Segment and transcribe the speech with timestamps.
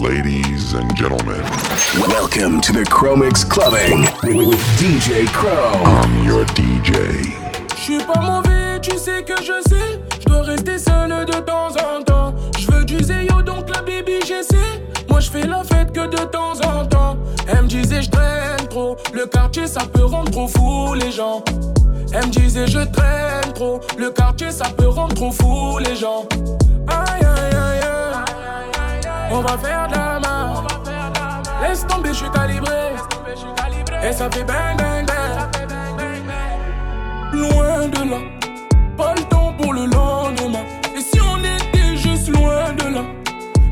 [0.00, 1.42] Ladies and gentlemen,
[2.08, 5.70] welcome to the Chromix Clubbing with DJ Crow.
[5.84, 7.36] I'm your DJ.
[7.76, 10.00] Je suis pas mauvais, tu sais que je sais.
[10.18, 12.34] Je dois rester seul de temps en temps.
[12.58, 14.82] Je veux du zéyo, donc la baby j'essaie.
[15.10, 17.18] Moi je fais la fête que de temps en temps.
[17.46, 18.96] Elle me disait je traîne trop.
[19.12, 21.44] Le quartier ça peut rendre trop fou les gens.
[22.14, 23.78] Elle me disait je traîne trop.
[23.98, 26.26] Le quartier ça peut rendre trop fou les gens.
[26.88, 27.31] Aïe aïe.
[29.34, 30.62] On va faire de la main.
[31.62, 32.92] Laisse tomber, je suis calibré.
[34.06, 35.48] Et ça fait bang bang bang.
[37.32, 38.18] Loin de là,
[38.94, 40.64] pas le temps pour le lendemain.
[40.94, 43.04] Et si on était juste loin de là,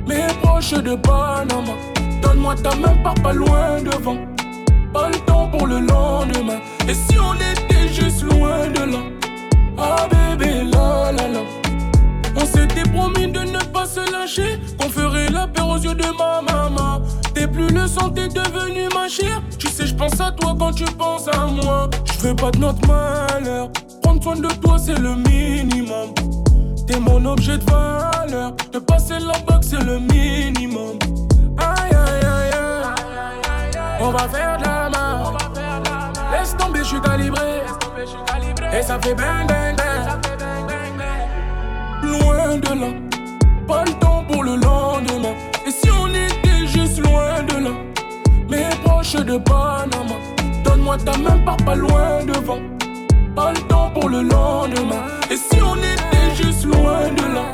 [0.06, 1.74] mais proche de Panama,
[2.22, 4.16] donne-moi ta main, pars pas loin devant.
[4.94, 6.60] Pas le temps pour le lendemain.
[6.88, 8.98] Et si on était juste loin de là,
[9.76, 11.40] ah bébé, la la la.
[12.34, 16.42] On s'était promis de ne se lâcher, qu'on ferait la paix aux yeux de ma
[16.42, 17.00] maman.
[17.34, 19.40] T'es plus le sang, t'es devenu ma chère.
[19.58, 21.88] Tu sais, je pense à toi quand tu penses à moi.
[22.14, 23.70] Je veux pas de notre malheur.
[24.02, 26.12] Prendre soin de toi, c'est le minimum.
[26.86, 28.52] T'es mon objet de valeur.
[28.72, 30.98] De passer la boxe, c'est le minimum.
[31.58, 33.98] Aïe, aïe, aïe, aïe.
[34.00, 35.32] On va faire de la main.
[36.32, 37.62] Laisse tomber, je suis calibré.
[38.72, 40.20] Et ça fait bang, bang, bang.
[42.02, 42.86] Loin de là,
[43.70, 45.34] pas le temps pour le lendemain.
[45.66, 47.74] Et si on était juste loin de là,
[48.50, 50.16] mais proche de Panama,
[50.64, 52.62] donne-moi ta main, pars pas loin devant.
[53.36, 55.04] Pas le temps pour le lendemain.
[55.30, 57.46] Et si on était juste loin de là,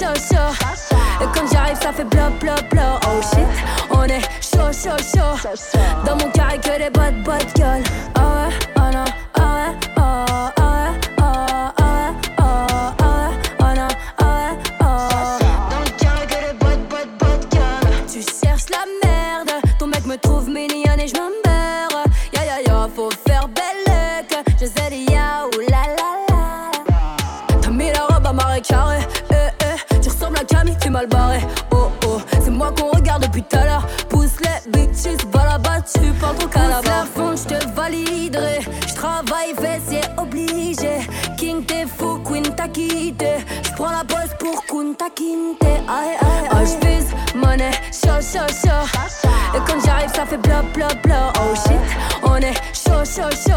[0.00, 0.94] chaud, chaud.
[1.20, 2.98] Et quand j'arrive, ça fait bla, bla, bla.
[3.06, 3.46] Oh shit,
[3.90, 5.78] on est chaud, chaud, chaud.
[6.04, 7.82] Dans mon carré, que des bad, bad gueule.
[45.30, 45.88] Kunta Kinte.
[45.88, 46.48] Aïe aïe.
[46.52, 49.28] Oh, j'pise, monnaie, chaud, chaud, chaud.
[49.54, 51.32] Et quand j'arrive, ça fait bla bla bla.
[51.40, 51.78] Oh shit,
[52.22, 53.49] on est chaud, chaud, chaud.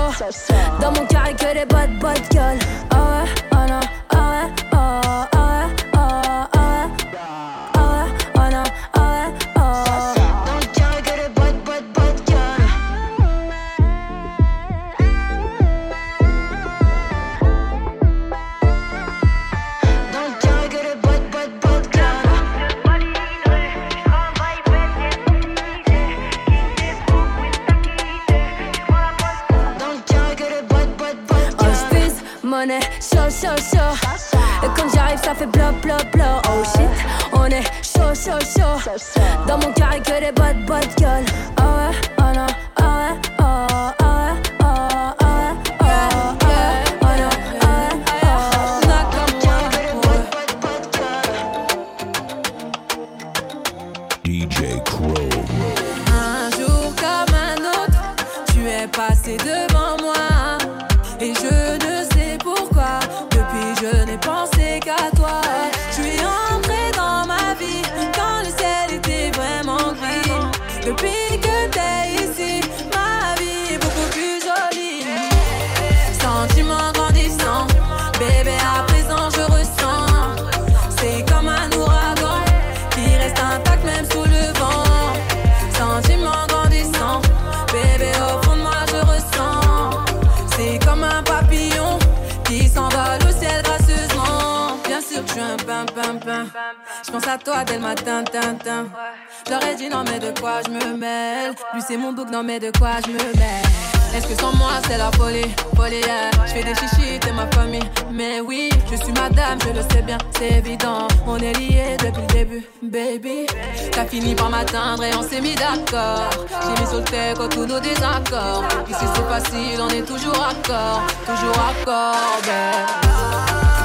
[111.28, 113.46] On est liés depuis le début, baby.
[113.92, 116.30] T'as fini par m'atteindre et on s'est mis d'accord.
[116.50, 118.64] J'ai mis sur le texte tous nos désaccords.
[118.90, 122.16] Ici c'est facile, on est toujours accord, toujours accord,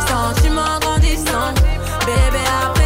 [0.08, 1.52] Sentiment grandissant,
[2.06, 2.77] bébé à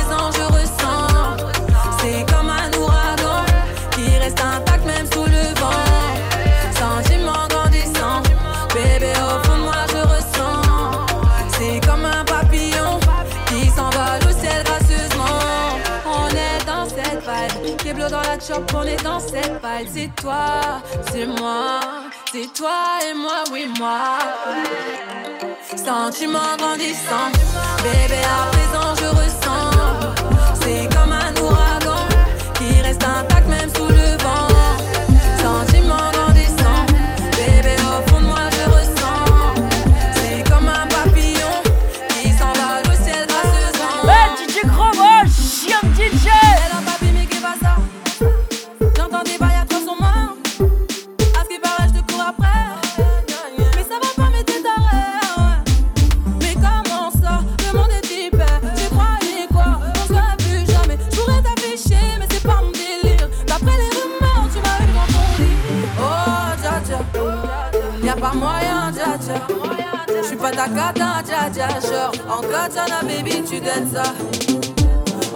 [18.52, 19.02] chop, on est.
[19.92, 21.80] C'est toi, c'est moi,
[22.32, 24.18] c'est toi et moi, oui moi.
[25.76, 27.30] Sentiment grandissant,
[27.82, 29.41] bébé à présent je ressens.
[70.62, 74.02] J'suis pas ta cata dja dja Genre en katana baby tu dettes ça.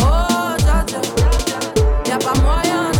[0.00, 1.00] Oh dja dja
[2.08, 2.95] Y'a pas moyen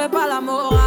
[0.00, 0.79] fait pas l'amour.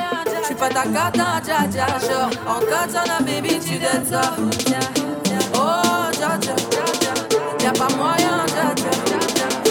[0.00, 0.38] Dja.
[0.42, 1.86] J'suis pas ta cata, dja dja.
[2.06, 4.22] Genre, en katana, baby, tu dettes ça.
[5.54, 6.54] Oh, dja dja.
[7.62, 8.90] Y'a pas moyen, dja dja.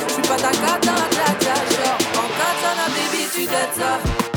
[0.07, 1.55] J'suis pas ta cata, dja dja.
[1.73, 4.28] Genre, en katana, baby, tu dettes ça.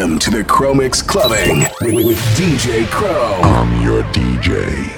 [0.00, 3.38] Welcome to the Chromix Clubbing with, with DJ Crow.
[3.42, 4.88] I'm your DJ.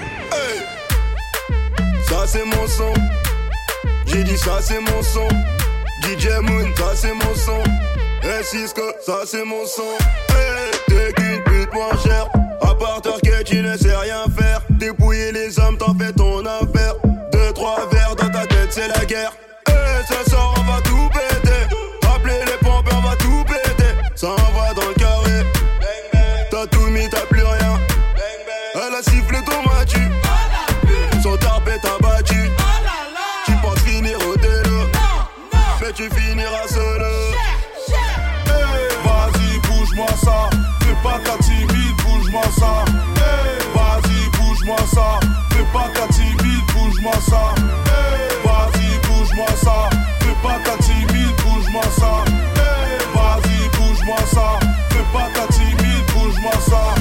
[2.07, 2.95] Ça c'est mon son.
[4.07, 5.27] J'ai dit ça c'est mon son.
[6.03, 7.65] DJ Moon, ça c'est mon son.
[8.23, 9.83] Et Cisco, ça c'est mon son.
[10.29, 12.29] Hey, t'es qu'une pute moins chère.
[12.61, 14.61] À part que tu ne sais rien faire.
[14.71, 16.95] Dépouiller les hommes, t'en fais ton affaire.
[17.33, 19.33] Deux, trois verres dans ta tête, c'est la guerre.
[41.13, 42.85] Pas ta timide, bouge-moi ça.
[43.75, 45.21] Vas-y, bouge-moi ça.
[45.51, 47.55] Fais pas ta timide, bouge-moi ça.
[48.45, 49.91] Vas-y, bouge-moi ça.
[50.21, 52.25] Fais pas ta timide, bouge-moi ça.
[53.15, 54.59] Vas-y, bouge-moi ça.
[54.91, 56.95] Fais pas ta timide, bouge-moi ça.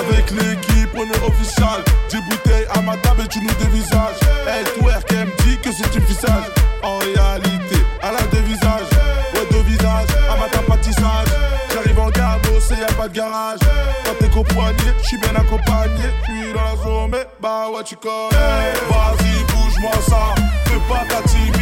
[0.00, 1.84] Avec l'équipe, on est official.
[2.10, 4.20] 10 bouteilles à ma table et tu nous dévisages.
[15.08, 20.34] suis bien accompagné, suis dans la zone, mais bah ouais tu connais Vas-y bouge-moi ça,
[20.66, 21.57] fais pas ta team.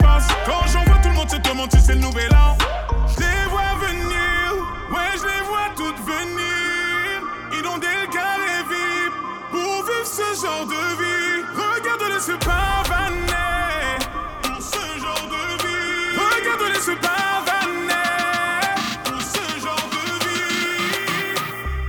[0.00, 2.56] Quand j'en vois tout le monde se demande si c'est le nouvel an.
[3.08, 4.54] Je les vois venir,
[4.90, 7.22] ouais, je les vois toutes venir.
[7.58, 9.12] Inonder le carré vide
[9.50, 11.44] pour vivre ce genre de vie.
[11.54, 13.98] Regarde-les se pavaner
[14.42, 16.16] pour ce genre de vie.
[16.16, 18.08] Regarde-les se pavaner
[19.04, 21.36] pour ce genre de vie.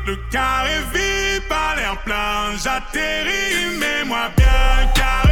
[0.08, 4.92] Le carré vide, pas l'air plein, j'atterris, mets-moi bien.
[4.94, 5.23] Carré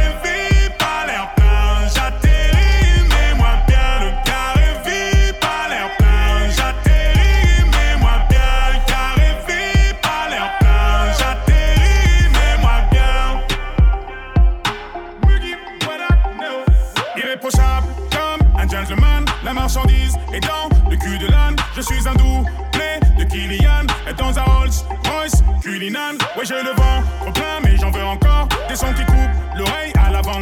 [25.82, 28.46] Ouais, j'ai le vent au plein, mais j'en veux encore.
[28.68, 30.40] Des sons qui coupent l'oreille à la Van.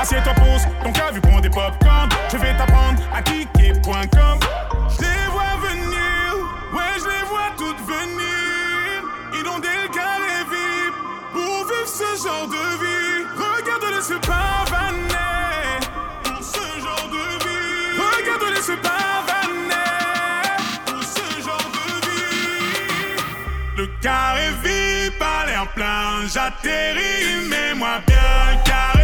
[0.00, 2.08] Assieds-toi, pose ton cas, vu prends des popcorn.
[2.32, 4.40] Je vais t'apprendre à kicker.com.
[4.88, 6.34] Je les vois venir,
[6.72, 9.04] ouais, je les vois toutes venir.
[9.38, 10.94] Inonder le carré vide
[11.34, 13.26] pour vivre ce genre de vie.
[13.36, 15.09] Regarde-les se pavaner
[24.00, 28.62] carré vide, pas l'air plein, j'atterris, mets-moi bien.
[28.64, 28.99] Carré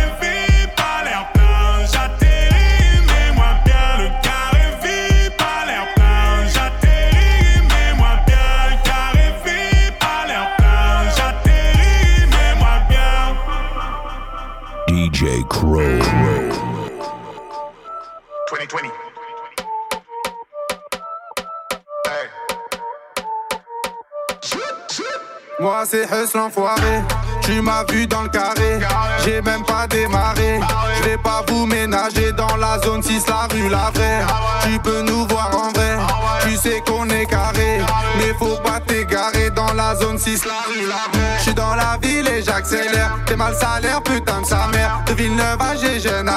[25.66, 27.02] Moi c'est Hus l'enfoiré,
[27.46, 28.80] tu m'as vu dans le carré,
[29.24, 30.61] j'ai même pas démarré,
[30.98, 34.20] je vais pas vous ménager dans la zone 6, la rue la vraie,
[34.64, 35.96] tu peux nous voir en vrai,
[36.42, 37.80] tu sais qu'on est carré,
[38.18, 41.74] mais faut pas t'égarer dans la zone 6, la rue la vraie, je suis dans
[41.76, 46.30] la ville et j'accélère, t'es mal salaire putain de sa mère, de Villeneuve à Gégène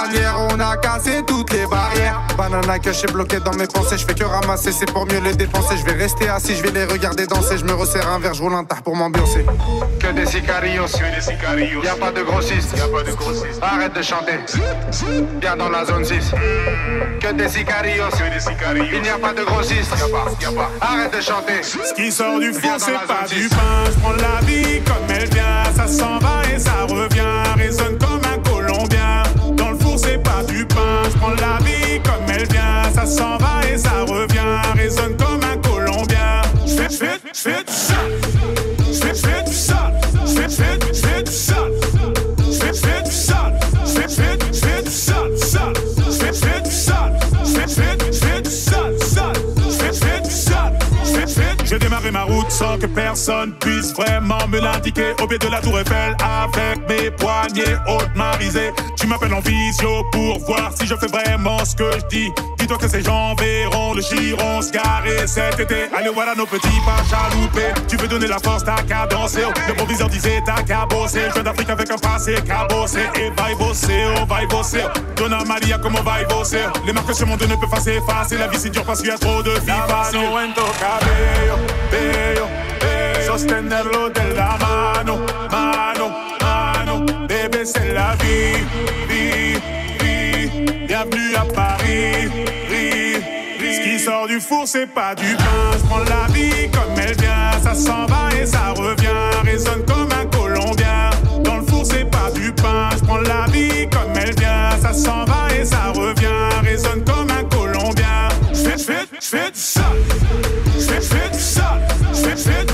[0.51, 4.13] on a cassé toutes les barrières, banana que je bloqué dans mes pensées, je fais
[4.13, 7.25] que ramasser, c'est pour mieux les dépenser, je vais rester assis, je vais les regarder
[7.25, 9.45] danser, je me resserre un verre, je roule un tard pour m'ambiancer.
[9.99, 10.87] Que des sicarios,
[11.83, 12.75] Y'a pas de grossistes,
[13.61, 14.39] Arrête de chanter.
[15.41, 16.31] Viens dans la zone 6.
[17.21, 18.03] Que des sicarios,
[18.91, 19.93] Il n'y a pas de grossistes.
[20.81, 21.63] Arrête de chanter.
[21.63, 23.85] Ce qui sort du four, c'est pas du pain.
[23.85, 25.63] Je prends la vie comme elle vient.
[25.75, 27.57] Ça s'en va et ça revient.
[27.57, 29.23] Résonne comme un colombien.
[29.55, 31.03] Dans le four, c'est pas du pain.
[31.05, 32.83] Je prends la vie comme elle vient.
[32.93, 34.61] Ça s'en va et ça revient.
[34.75, 36.41] Résonne comme un colombien.
[36.65, 38.68] Je fais, je fais, je fais
[52.11, 55.13] ma route sans que personne puisse vraiment me l'indiquer.
[55.21, 58.71] Au pied de la tour Eiffel avec mes poignets hautes marisés.
[58.97, 62.31] Tu m'appelles en visio pour voir si je fais vraiment ce que je dis.
[62.69, 64.69] Dis-toi que ces gens verront le giron se
[65.25, 65.89] cet été.
[65.91, 67.73] Allez, voilà nos petits pas chaloupés.
[67.87, 69.41] Tu veux donner la force, t'as qu'à danser.
[69.67, 71.21] Le proviseur disait t'as qu'à bosser.
[71.29, 72.99] Je viens d'Afrique avec un passé cabossé.
[73.15, 74.83] Et va y bosser, oh, va y bosser.
[75.15, 76.61] Donna Maria, comment va y bosser?
[76.85, 78.37] Les marques sur mon dos ne peuvent pas s'effacer.
[78.37, 81.55] La vie c'est dur parce qu'il y a trop de filles cabello,
[81.89, 82.45] bello,
[82.81, 83.25] bello.
[83.25, 85.17] Sostenerlo de la mano,
[85.51, 87.05] mano, mano.
[87.27, 88.63] Bébé, c'est la vie,
[89.09, 89.69] vie, vie.
[90.87, 92.29] Bienvenue à Paris,
[94.09, 95.69] sort du four, c'est pas du pain.
[95.73, 97.51] Je prends la vie comme elle vient.
[97.61, 99.25] Ça s'en va et ça revient.
[99.45, 101.11] Résonne comme un colombien.
[101.43, 102.89] Dans le four, c'est pas du pain.
[102.97, 104.71] Je prends la vie comme elle vient.
[104.81, 106.41] Ça s'en va et ça revient.
[106.63, 108.29] Résonne comme un colombien.
[108.51, 109.83] Je fais, je je fais du sale.
[110.75, 112.68] Je fais, du je fais,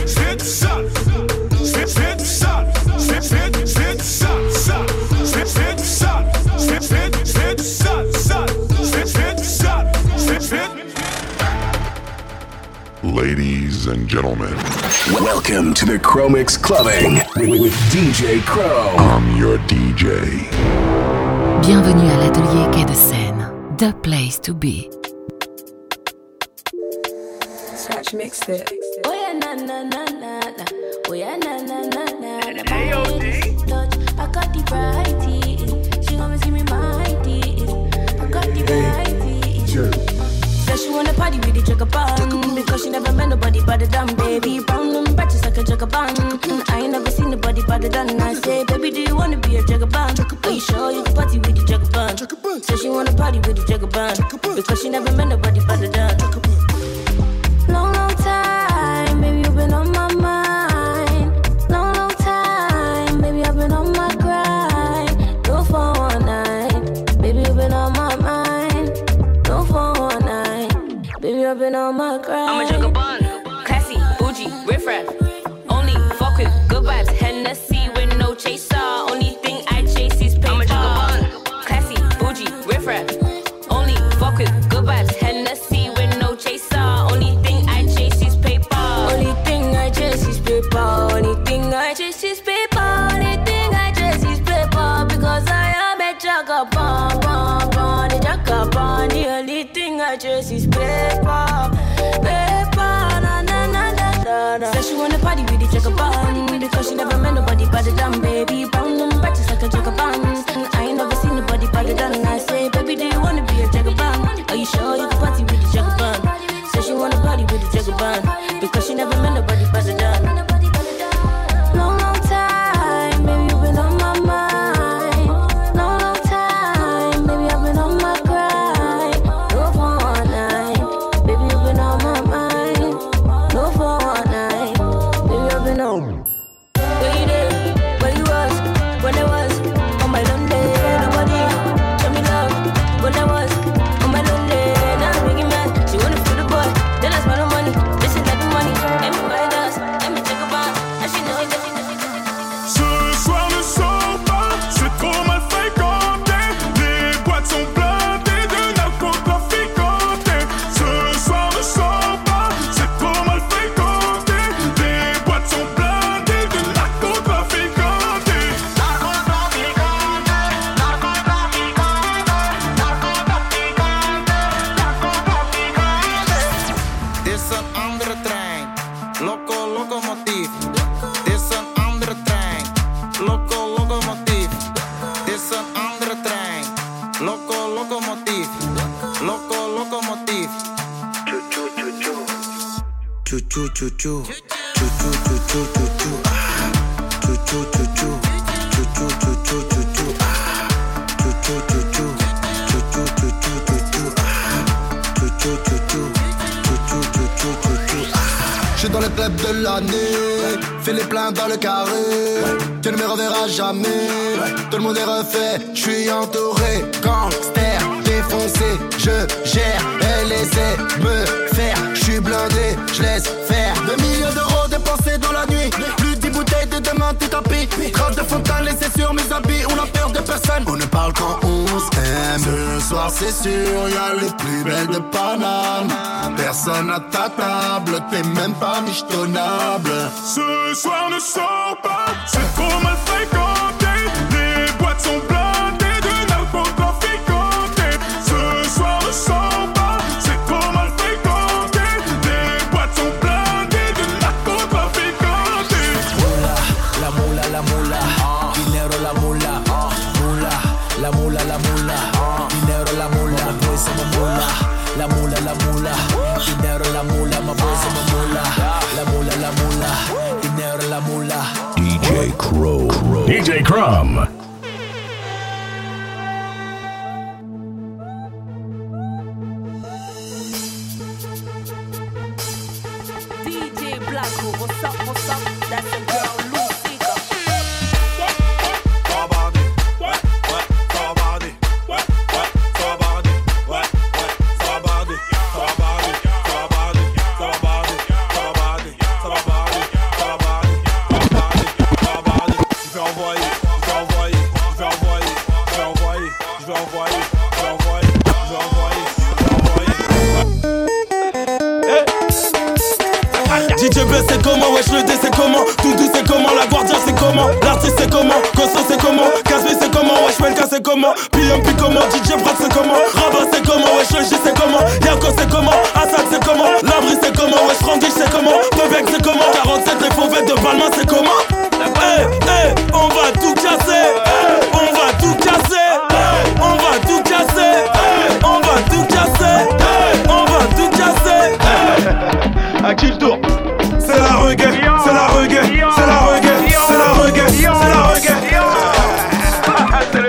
[13.16, 14.54] Ladies and gentlemen,
[15.10, 18.94] Welcome to the Chromix Clubbing with, with DJ Crow.
[18.98, 20.50] I'm your DJ.
[21.62, 24.92] Bienvenue à l'atelier Quai de Seine, the place to be.
[27.74, 28.70] Scratch mixed it.
[29.06, 30.66] Oh yeah, na na na na na.
[31.08, 32.64] Oh yeah, na na na na na.
[32.70, 32.92] My
[33.66, 36.04] touch, I got the variety.
[36.06, 37.64] She gonna see me mighty.
[38.20, 40.15] I got the variety.
[40.76, 43.88] Now she wanna party with the jugger bun Because she never met nobody but a
[43.88, 44.60] dumb baby.
[44.60, 46.12] Brown on patches like a jugger bun
[46.68, 49.56] I ain't never seen nobody but a done I say, baby, do you wanna be
[49.56, 50.14] a jugger bun?
[50.44, 52.62] Are you sure you can party with the jugger bun?
[52.64, 54.18] So she wanna party with the jugger bun
[54.54, 56.05] Because she never met nobody but a done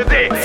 [0.04, 0.36] community.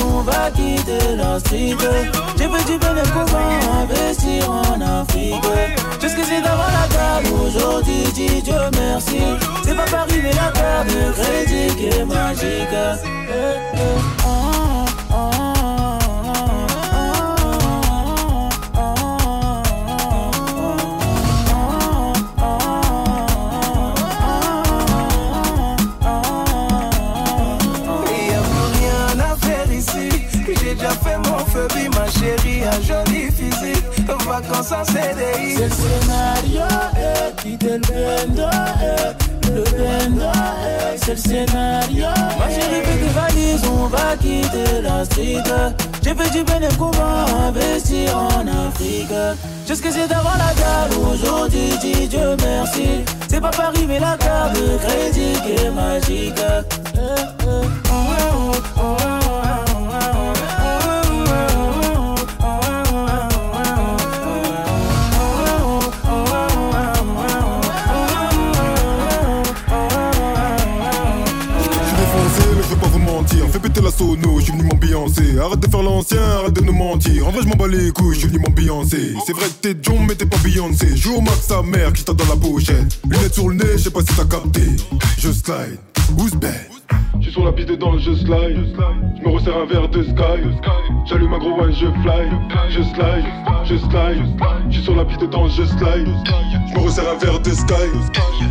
[0.00, 1.76] on va quitter la street.
[2.36, 5.42] J'ai fait du bien qu'on va investir en Afrique.
[6.00, 9.20] Tout ce que c'est devant la table aujourd'hui, dis Dieu merci.
[9.64, 12.74] C'est pas Paris mais la carte de crédit qui est magique.
[12.74, 13.38] Eh,
[13.74, 13.78] eh,
[14.26, 14.91] ah.
[34.62, 35.56] CDI.
[35.56, 36.62] C'est le scénario,
[36.96, 38.46] eh, le bendo,
[38.80, 39.12] eh,
[39.50, 40.28] le bendo, eh,
[40.96, 42.06] c'est le scénario.
[42.36, 45.42] Moi j'ai rêvé des valises, on va quitter la street.
[46.02, 46.78] J'ai fait du bénéfice
[47.46, 49.12] investir en Afrique.
[49.66, 53.04] Jusqu'à d'avoir la dalle, aujourd'hui dis Dieu merci.
[53.28, 56.40] C'est pas Paris mais la carte de crédit qui est magique.
[56.94, 57.32] Fais
[73.62, 75.38] péter la sono, je suis venu m'ambiancer.
[75.38, 77.28] Arrête de faire l'ancien, arrête de nous mentir.
[77.28, 79.14] En vrai, je m'en bats les couilles, je suis venu m'ambiancer.
[79.24, 80.96] C'est vrai que t'es John, mais t'es pas Beyoncé.
[80.96, 82.98] Joue au max sa mère qui t'a dans la pochette.
[83.08, 84.62] Lunettes sur le nez, je sais pas si t'as capté.
[85.18, 85.78] Je slide,
[86.18, 86.68] who's bad?
[87.18, 88.58] Je suis sur la piste de danse, je slide.
[89.16, 90.42] Je me resserre un verre de sky.
[91.06, 92.28] J'allume un gros wine, je fly.
[92.68, 93.24] Je slide,
[93.64, 94.24] je slide.
[94.68, 96.08] Je suis sur la piste de danse, je slide.
[96.68, 97.88] Je me resserre un verre de sky.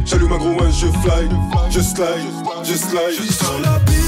[0.06, 1.28] J'allume un gros wine, je fly.
[1.70, 2.22] Je slide,
[2.64, 3.02] je slide.
[3.18, 4.01] Je suis sur la piste,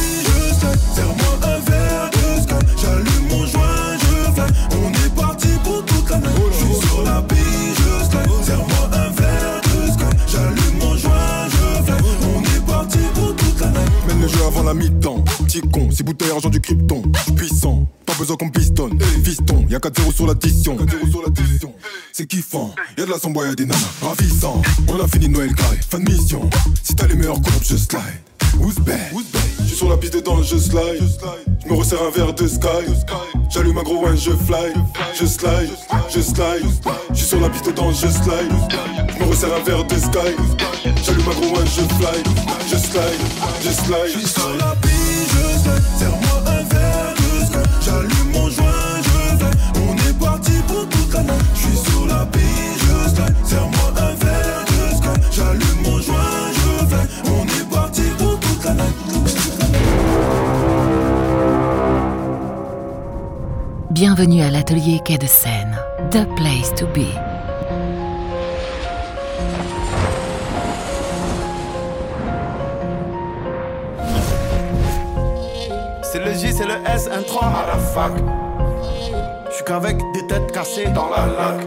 [4.76, 6.28] On est parti pour toute la nuit.
[6.52, 8.44] Je suis sur la piste, je slide.
[8.44, 10.18] Serre-moi un verre de sky.
[10.28, 11.98] J'allume mon joint, je fly.
[12.36, 13.80] On est parti pour toute la nuit.
[14.08, 15.24] Mène le jeu avant la mi-temps.
[15.46, 17.04] Petit con, si bouteille argent du krypton.
[17.36, 19.00] Puissant, pas besoin qu'on pistonne.
[19.24, 20.78] Fiston, y'a 4-0 sur l'addition.
[22.12, 23.80] C'est kiffant, y'a de la sombre, y'a des nanas.
[24.02, 25.78] Ravissant, on a fini Noël carré.
[25.90, 26.50] Fin de mission,
[26.84, 28.02] si t'as les meilleurs courbes, je slide.
[28.60, 29.12] Who's bad?
[29.74, 31.02] J'suis sur la piste de danse, je slide.
[31.66, 32.68] J'me resserre un verre de sky.
[33.50, 34.72] J'allume un gros wine, je fly.
[35.20, 35.72] Je slide,
[36.14, 36.64] je slide.
[37.12, 38.52] J'suis sur la piste de danse, je slide.
[39.18, 40.36] J'me resserre un verre de sky.
[41.04, 42.22] J'allume un gros wine, je fly.
[42.70, 43.24] Je slide,
[43.64, 44.10] je slide.
[44.10, 45.82] J'suis sur la piste, je slide.
[45.98, 47.70] Serre-moi un verre de sky.
[47.84, 49.52] J'allume mon joint, je fly.
[49.90, 51.34] On est parti pour toute la nuit.
[51.56, 53.36] J'suis sur la piste, je slide.
[53.44, 55.20] Serre-moi un verre de sky.
[55.32, 55.93] J'allume mon
[64.06, 65.80] Bienvenue à l'atelier Quai de Seine,
[66.12, 67.08] The Place to Be.
[76.02, 78.12] C'est le J, c'est le S, un 3 à la fac.
[79.50, 81.66] J'suis qu'avec des têtes cassées dans la lac.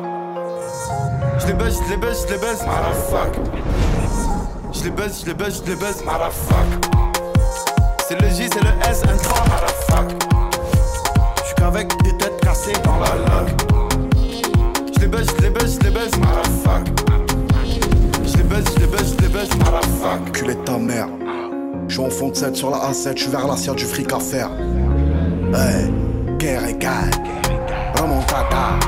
[1.39, 3.35] J'les baisse, j'les baisse, j'les baisse, à la fac.
[4.73, 6.67] J'les baisse, j'les baisse, j'les baisse, à la fac.
[8.07, 10.36] C'est le J, c'est le S, un 3 à la fac.
[11.67, 13.61] Qu'avec des têtes cassées dans la lac.
[14.97, 16.87] J'les baisse, baisse, j'les baisse, à la fac.
[18.25, 20.33] J'les baisse, j'les baisse, j'les baisse, à la fac.
[20.33, 21.09] Culé de ta mère.
[21.89, 24.13] Je suis en fond de 7 sur la A7, je suis vers l'assiette du fric
[24.13, 24.49] à faire.
[25.53, 25.91] Hey,
[26.39, 27.11] guerre et gagne.
[28.29, 28.79] Tata.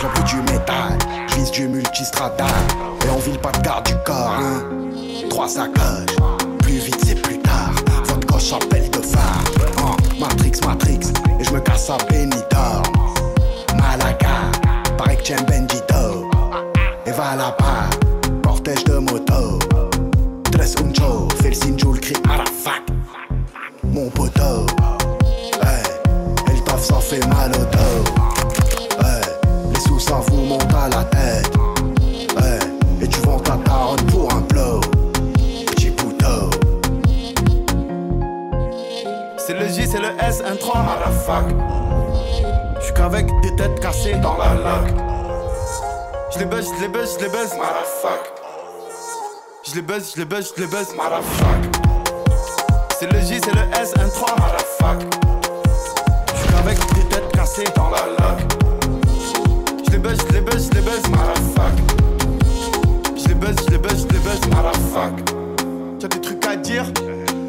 [0.00, 0.96] J'en plus du métal.
[1.28, 2.46] Je vise du multistrada.
[3.04, 4.64] Et on vile pas de garde du corps, hein.
[5.28, 6.16] Trois sacoches.
[6.60, 7.72] Plus vite, c'est plus tard.
[8.04, 9.44] Votre coche appelle de phare.
[9.80, 9.96] Hein,
[10.28, 11.12] Matrix, Matrix.
[11.38, 12.82] Et je me casse à Benidorm.
[13.76, 14.50] Malaga.
[14.98, 16.28] Pareil que j'aime Bendito.
[17.06, 17.90] Et va là-bas.
[18.42, 19.58] Cortège de moto.
[20.50, 22.82] Tres uncho, fais le signe, le cri la fac.
[23.84, 24.66] Mon poteau,
[25.62, 25.82] hey,
[26.48, 29.04] et le taf ça fait mal au dos.
[29.04, 29.22] Hey,
[29.72, 31.55] les sous ça vous monte à la tête.
[40.36, 41.44] J, c'est le S, un 3 à.
[42.80, 44.94] J'suis qu'avec des têtes cassées dans la lac.
[46.30, 48.32] J'les baisse, j'les baisse, j'les baisse, à la fac.
[49.64, 51.60] J'les baisse, j'les baisse, j'les baisse, à la fac.
[52.98, 54.56] C'est le J, c'est le S, un 3 à.
[56.34, 58.38] J'suis qu'avec des têtes cassées dans la lac.
[59.88, 61.74] J'les baisse, j'les baisse, j'les baisse, à la fac.
[63.16, 65.14] J'les baisse, j'les baisse, j'les baisse, à la fac.
[66.00, 66.84] T'as des trucs à dire?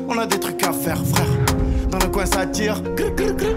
[0.07, 1.57] On a des trucs à faire, frère.
[1.98, 2.76] Dans le coin, ça tire.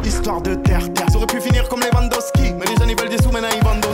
[0.03, 1.07] Histoire de terre, terre.
[1.11, 2.55] Ça aurait pu finir comme les Vandowski.
[2.59, 3.85] Mais les jeunes, ils veulent des sous, maintenant ils vendent.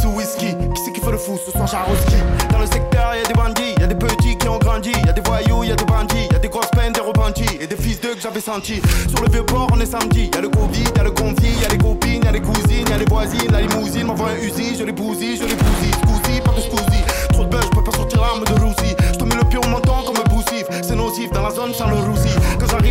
[0.00, 1.38] Sous whisky, qui c'est qui fait le fou?
[1.44, 2.16] Ce soir, Jaroski
[2.50, 4.90] Dans le secteur, y'a des bandits, y'a des petits qui ont grandi.
[5.06, 7.46] Y'a des voyous, y'a des bandits, y'a des grosses peines, des repentis.
[7.60, 8.82] Et des fils d'eux que j'avais sentis.
[9.08, 10.28] Sur le vieux port, on est samedi.
[10.34, 13.52] Y'a le Covid, y'a le confi, y'a les copines, y'a les cousines, y'a les voisines,
[13.52, 14.06] la limousine.
[14.06, 15.94] M'envoie un usine, je les bousille, je les bousille.
[16.02, 17.00] Scousi, pas de scousi.
[17.30, 18.96] Trop de buzz, je peux pas sortir l'arme de roussi.
[19.12, 20.64] Je te mets le pied au menton comme un poussif.
[20.82, 22.34] C'est nocif dans la zone sans le roussi.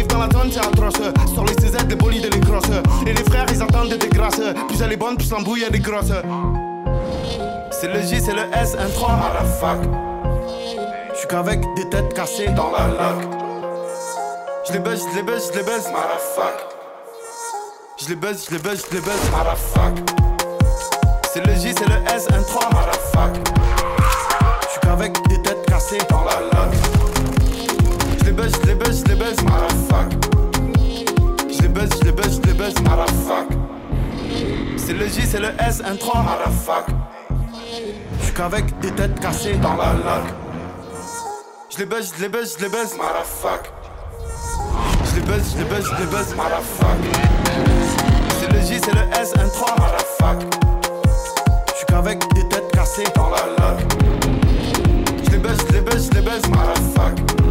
[0.04, 0.94] Dans la zone, c'est atroce.
[1.34, 2.46] Sur les CZ, les bolides et les.
[3.06, 4.42] Et les frères, ils attendent des grâces.
[4.68, 6.12] Plus elle est bonne, plus l'embrouille, elle est grosse.
[7.72, 9.80] C'est le J, c'est le S, un 3 à la fac.
[11.14, 13.16] J'suis qu'avec des têtes cassées dans la lac.
[14.68, 16.66] J'les baisse, j'les baisse, j'les baisse, à la fac.
[17.98, 19.94] J'les baisse, j'les baisse, j'les baisse, à la fac.
[21.34, 22.70] C'est le J, c'est le S, un 3
[24.62, 26.74] Je suis qu'avec des têtes cassées dans la laque.
[28.20, 29.75] Je les baisse, je les baisse, je les
[31.50, 32.74] Je les baisse, je les baisse, je les baisse,
[34.78, 36.26] C'est le J, c'est le S, un 3
[38.20, 40.34] Je suis qu'avec des têtes cassées dans la laque.
[41.70, 42.96] Je les baisse, je les baisse, je les baisse,
[45.04, 46.36] Je les baisse, je les baisse, je les baisse,
[48.40, 49.76] C'est le J, c'est le S, un 3
[51.68, 53.94] Je suis qu'avec des têtes cassées dans la laque.
[55.24, 57.45] Je les baisse, je les baisse, je les baisse, Je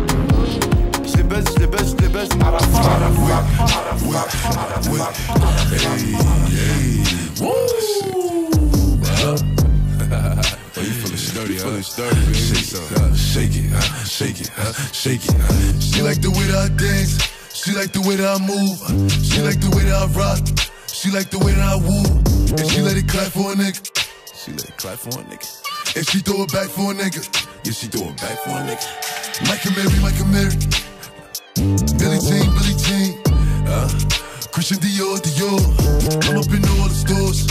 [1.25, 2.29] les baisse, je les baisse, je les baisse,
[7.43, 7.71] Oh,
[11.17, 11.83] sturdy, huh?
[11.83, 12.35] sturdy, baby.
[12.35, 15.35] Shake, uh, shake it, uh, shake it, uh, shake it.
[15.35, 15.81] Uh.
[15.81, 17.19] She like the way that I dance.
[17.53, 18.79] She like the way that I move.
[19.11, 20.41] She like the way that I rock.
[20.87, 22.05] She like the way that I woo.
[22.59, 23.81] And she let it clap for a nigga.
[24.35, 25.49] She let it clap for a nigga.
[25.97, 27.23] And she throw it back for a nigga.
[27.65, 28.85] Yeah, she throw it back for a nigga.
[29.49, 30.84] Mike and Mary, Mike and Mary.
[31.65, 33.17] Billy Jean, Billy Jean.
[33.67, 33.89] Uh,
[34.53, 35.61] Christian Dior, Dior.
[36.29, 37.49] I'm up in all the stores.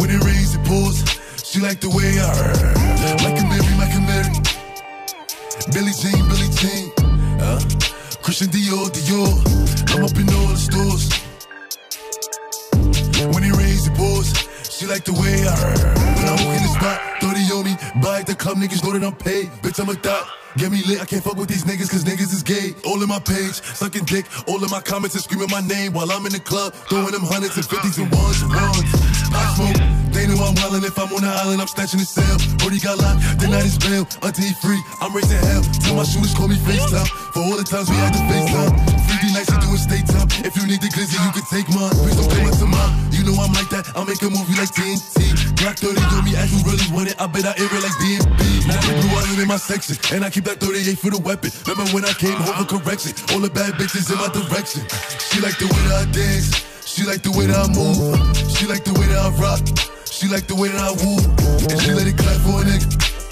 [0.00, 1.04] When it rains, it pours.
[1.44, 2.76] She like the way I heard.
[3.20, 4.32] Like a Mary, like a Mary.
[5.74, 6.90] Billy Jean, Billy Jean.
[7.40, 7.60] Uh,
[8.22, 9.34] Christian Dior, Dior.
[9.92, 11.12] I'm up in all the stores.
[13.34, 14.43] When it rains, it pours.
[14.74, 15.54] She like the way I.
[16.18, 17.74] When I walk in the spot, 30 on me.
[18.02, 19.46] Buy at the club, niggas know that I'm paid.
[19.62, 20.26] Bitch, I'm a thot.
[20.56, 22.74] Get me lit, I can't fuck with these niggas cause niggas is gay.
[22.84, 24.26] All in my page, sucking dick.
[24.48, 26.74] All in my comments and screaming my name while I'm in the club.
[26.90, 28.90] Throwing them hundreds and fifties and ones and ones.
[29.30, 30.86] I smoke, they know I'm wildin'.
[30.86, 32.38] If I'm on the island, I'm snatching the cell.
[32.62, 34.06] Brody got locked, the night is bail.
[34.22, 35.62] Until he free, I'm raising hell.
[35.82, 37.10] Tell my shooters call me FaceTime.
[37.34, 38.72] For all the times we had to FaceTime.
[39.10, 40.30] 3D nights, you doing state time.
[40.46, 41.92] If you need the glizzy, you can take mine.
[41.98, 42.92] Please don't play to mine.
[43.10, 45.34] You know I'm like that, I'll make a movie like TNT.
[45.58, 47.18] Glock 30 on me, as you really want it.
[47.18, 48.40] I bet I air it like DMB.
[48.70, 51.50] Now they blue in my section, and I keep that 38 for the weapon.
[51.66, 53.12] Remember when I came home for correction?
[53.34, 54.82] All the bad bitches in my direction.
[55.18, 56.73] She like the way I dance.
[56.86, 57.96] She like the way that I move.
[58.52, 59.60] She like the way that I rock.
[60.04, 61.16] She like the way that I woo.
[61.72, 62.86] And she let it clap for a nigga.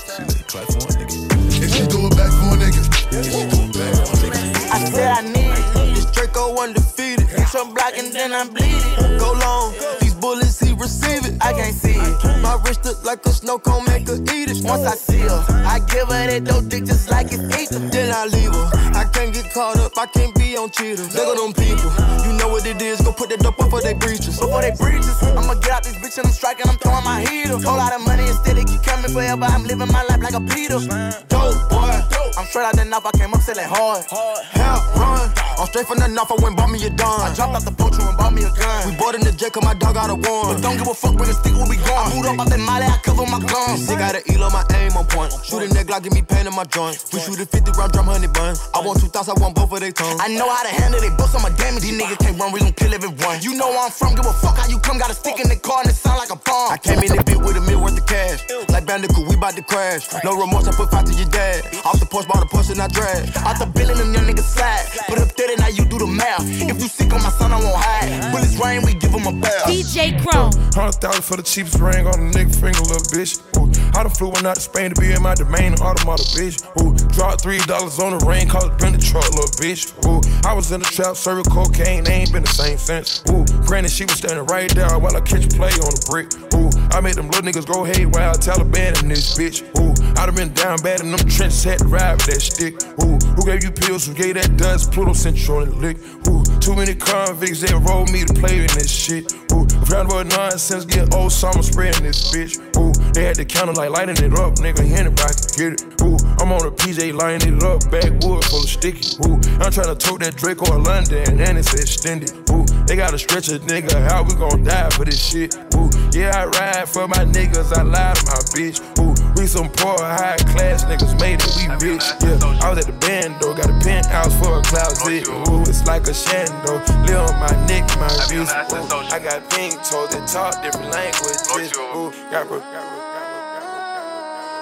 [0.09, 1.15] She let it clap for a nigga.
[1.63, 2.83] And she throw it back for a nigga.
[3.13, 4.73] Yeah, she throw it back for a nigga.
[4.73, 5.95] I said I need it.
[5.95, 7.29] This Draco undefeated.
[7.29, 9.19] Hit some block and then I'm bleeding.
[9.21, 9.75] Go long.
[10.23, 11.35] Bullets, he receive it.
[11.43, 12.43] I can't see it.
[12.43, 14.63] My wrist look like a snow cone, make her eat it.
[14.63, 17.81] Once I see her, I give her that dope dick just like it's ether.
[17.91, 18.71] Then I leave her.
[18.95, 21.13] I can't get caught up, I can't be on cheaters.
[21.17, 21.91] Look at them people,
[22.23, 23.01] you know what it is.
[23.01, 24.39] Go put that dope up for they breaches.
[24.39, 27.59] Before they breaches, I'ma get out this bitch and I'm striking, I'm throwing my heater.
[27.59, 29.43] Whole lot of money instead it keep coming forever.
[29.43, 30.79] I'm living my life like a Peter.
[31.27, 31.99] Dope boy,
[32.39, 34.07] I'm straight out the knife, I came up selling hard.
[34.55, 37.27] Hell run, I'm straight from the knife, I went bought me a dime.
[37.27, 38.87] I dropped out the poacher and bought me a gun.
[38.87, 40.55] We bought in the jet, cause my dog got a one.
[40.55, 42.13] But don't give a fuck, bring a stick where we gone.
[42.13, 43.89] I moved up out that molly, I cover my guns.
[43.89, 45.33] Sick out of Elo, my aim on point.
[45.45, 47.01] Shoot a neck, Glock, give me pain in my joint.
[47.13, 48.57] We shoot a 50 round drum, honey bun.
[48.77, 50.21] I want two thoughts, I want both of their tongues.
[50.21, 51.83] I know how to handle they books, I'm a damage.
[51.83, 53.41] These niggas can't run, we gon' kill everyone.
[53.41, 54.99] You know where I'm from, give a fuck how you come.
[54.99, 56.73] Got a stick in the car and it sound like a bomb.
[56.73, 58.45] I came in the bit with a mil worth of cash.
[58.69, 60.07] Like Bandicoot, we bout to crash.
[60.25, 61.65] No remorse, I put five to your dad.
[61.85, 63.31] Off the porch, bought a push and I drag.
[63.49, 64.85] Out the billing, them young niggas slide.
[65.09, 66.45] Put up 30, now you do the math.
[66.45, 68.33] If you sick on my son, I won't hide.
[68.33, 69.67] Bullets rain, we give him a bath.
[69.67, 70.51] DJ Chrome.
[70.75, 73.39] Hundred thousand for the cheapest ring on a nigga finger, little bitch.
[73.55, 76.59] Ooh, I done flew one out to Spain to be in my domain, automata, bitch.
[76.83, 79.95] Ooh, dropped three dollars on the rain, called it the truck, little bitch.
[80.03, 83.23] Ooh, I was in the trap, serving cocaine, they ain't been the same since.
[83.31, 86.27] Ooh, granted, she was standing right there while I catch play on the brick.
[86.59, 89.63] Ooh, I made them little niggas go haywire, Taliban in this bitch.
[89.79, 92.75] Ooh, I done been down bad in them trenches, had to ride with that stick.
[93.05, 94.07] Ooh, who gave you pills?
[94.07, 94.91] Who gave that dust?
[94.91, 95.99] Pluto on the lick.
[96.29, 99.33] Ooh, too many convicts that rolled me to play in this shit.
[99.53, 102.57] Ooh, round about nonsense, get old summer spreading this bitch.
[102.79, 104.81] Ooh, they had the counter like lighting it up, nigga.
[104.81, 106.03] Anybody can get it.
[106.03, 109.05] Ooh, I'm on a PJ lining it up, backwood full of sticky.
[109.29, 112.33] Ooh, I'm trying to tote that Draco in London, and it's extended.
[112.51, 115.55] Ooh, they gotta stretch a nigga, how we gon' die for this shit?
[115.77, 118.81] Ooh, yeah, I ride for my niggas, I lie to my bitch.
[118.99, 122.05] Ooh, we some poor, high class niggas made it, we rich.
[122.25, 125.29] Yeah, I was at the band though, got a penthouse for a closet.
[125.29, 128.53] Ooh, it's like a shando, live on my neck, my wrist.
[128.73, 131.43] Ooh, I got pink toes that talk different languages.
[131.75, 133.03] Ooh, got bro, got bro.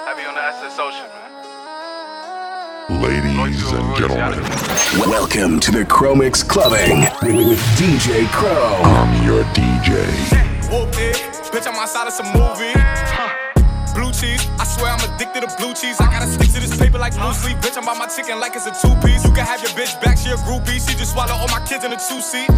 [0.09, 1.29] I be on the SS Social, man.
[3.37, 4.41] Ladies and gentlemen,
[4.97, 8.81] welcome to the Chromix Clubbing with, DJ Crow.
[8.81, 9.93] I'm your DJ.
[10.97, 11.15] It,
[11.53, 12.73] bitch, I'm outside of some movie.
[12.73, 13.29] Huh.
[13.93, 15.99] Blue cheese, I swear I'm addicted to blue cheese.
[16.01, 17.57] I gotta stick to this paper like blue sleep.
[17.57, 19.23] Bitch, I'm by my chicken like it's a two piece.
[19.23, 20.81] You can have your bitch back, she a groupie.
[20.81, 22.49] She just swallow all my kids in a two seat.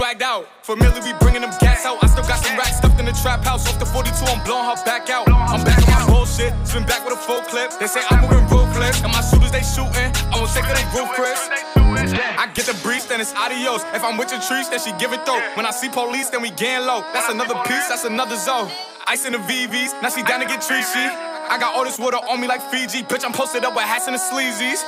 [0.00, 2.02] Swagged out, familiar, we bringing them gas out.
[2.02, 3.68] I still got some racks stuffed in the trap house.
[3.68, 5.28] Off the 42, I'm blowing her back out.
[5.28, 7.68] I'm back on my bullshit, swim back with a full clip.
[7.76, 10.08] They say I'm moving ruthless, and my shooters they shooting.
[10.32, 11.36] I won't take it, they roof, Chris.
[11.76, 13.84] I get the breeze, then it's adios.
[13.92, 15.36] If I'm with your trees, then she give it though.
[15.52, 17.04] When I see police, then we gang low.
[17.12, 18.72] That's another piece, that's another zone.
[19.04, 21.12] Ice in the VVs, now she down to get treachy.
[21.52, 23.04] I got all this water on me like Fiji.
[23.04, 24.80] Bitch, I'm posted up with hats and the sleazies.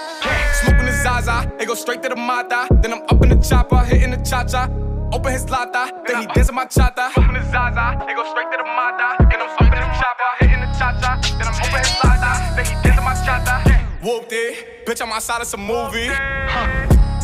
[0.64, 2.64] Smoking the Zaza, it go straight to the Mata.
[2.80, 4.70] Then I'm up in the chopper, hitting the cha cha.
[5.12, 7.12] Open his lata, then he dancing my chata.
[7.12, 9.20] Smoking his Zaza, it go straight to the Mata.
[9.20, 11.20] And I'm in the chopper, hitting the cha cha.
[11.36, 13.60] Then I'm open his lata, then he dancing my chata.
[14.02, 16.08] Whooped it, bitch, I'm outside it's a movie.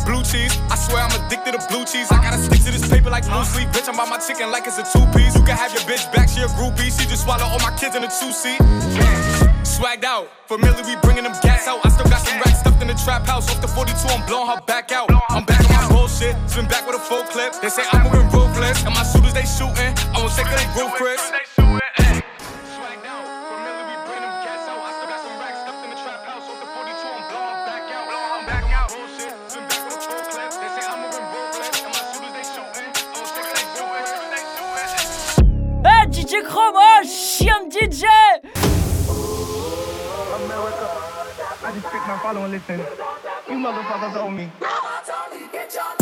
[0.05, 2.11] Blue cheese, I swear I'm addicted to blue cheese.
[2.11, 3.69] I gotta stick to this paper like blue sleep.
[3.69, 5.35] Bitch, I'm by my chicken like it's a two piece.
[5.35, 6.93] You can have your bitch back, she a groupie.
[6.93, 9.48] She just swallow all my kids in a two seat.
[9.63, 11.85] Swagged out, familiar, we bringing them gas out.
[11.85, 13.49] I still got some racks stuffed in the trap house.
[13.49, 15.09] Off the 42, I'm blowing her back out.
[15.29, 17.53] I'm back on my bullshit, swim back with a full clip.
[17.61, 19.93] They say I'm moving ruthless, and my shooters they shooting.
[20.13, 21.31] I won't take it, they roof, Chris.
[35.81, 38.68] Hey, DJ Chroma, chien de DJ!
[41.69, 42.79] I just picked my follow and listen.
[42.79, 44.51] You motherfuckers owe me.
[45.51, 45.98] This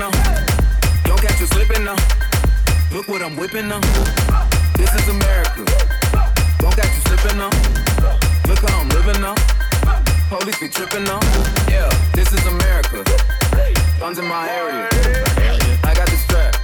[0.00, 0.10] now.
[1.04, 1.96] Don't catch you slipping now.
[2.90, 3.80] Look what I'm whipping now.
[4.80, 5.62] This is America.
[6.58, 7.52] Don't catch you slipping now.
[8.48, 9.36] Look how I'm living now.
[10.30, 11.20] Police be tripping now.
[11.68, 13.04] Yeah, this is America.
[14.00, 14.88] Guns in my area.
[15.84, 16.56] I got the strap.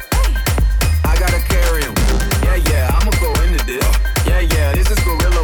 [1.04, 1.94] I gotta carry 'em.
[2.42, 3.84] Yeah, yeah, I'ma go into this.
[4.24, 5.42] Yeah, yeah, this is gorilla.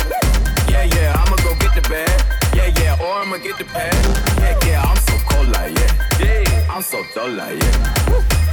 [0.72, 2.16] Yeah, yeah, I'ma go get the bag.
[2.55, 3.95] Yeah, yeah, or I'ma get the pad.
[4.40, 4.61] Yeah,
[6.74, 7.94] I'm yeah.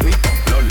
[0.01, 0.68] Fui con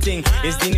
[0.00, 0.24] thing.
[0.44, 0.77] It's the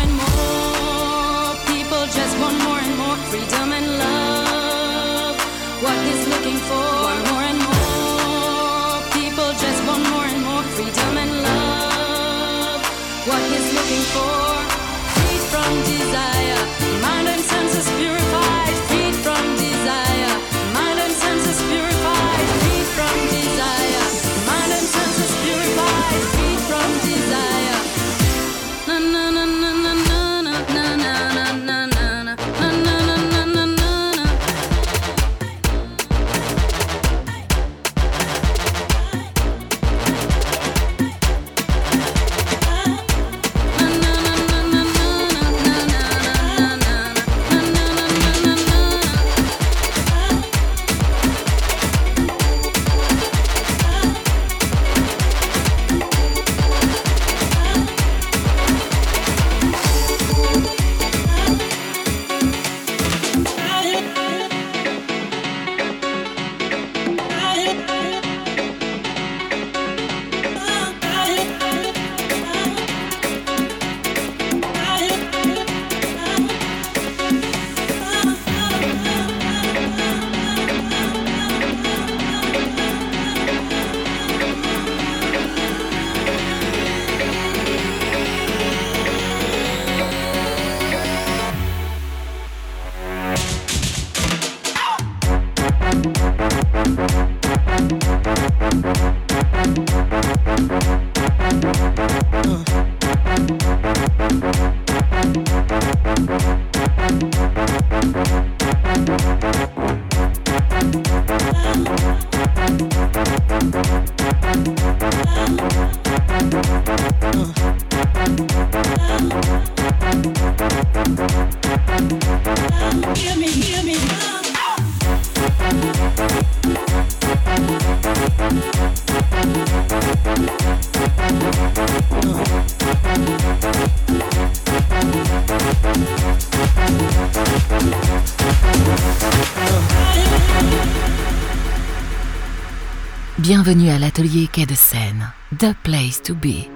[143.63, 146.67] Bienvenue à l'atelier Quai de Seine, The Place to Be.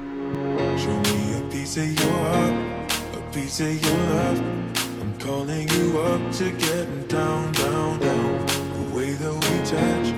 [0.77, 2.53] Show me a piece of your heart,
[3.15, 4.39] a piece of your love.
[5.01, 8.45] I'm calling you up to get down, down, down.
[8.45, 10.13] The way that we touch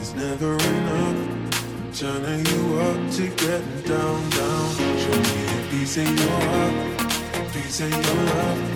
[0.00, 1.18] is never enough.
[1.84, 4.74] I'm turning you up to get down, down.
[4.96, 6.74] Show me a piece of your heart,
[7.34, 8.75] a piece of your love.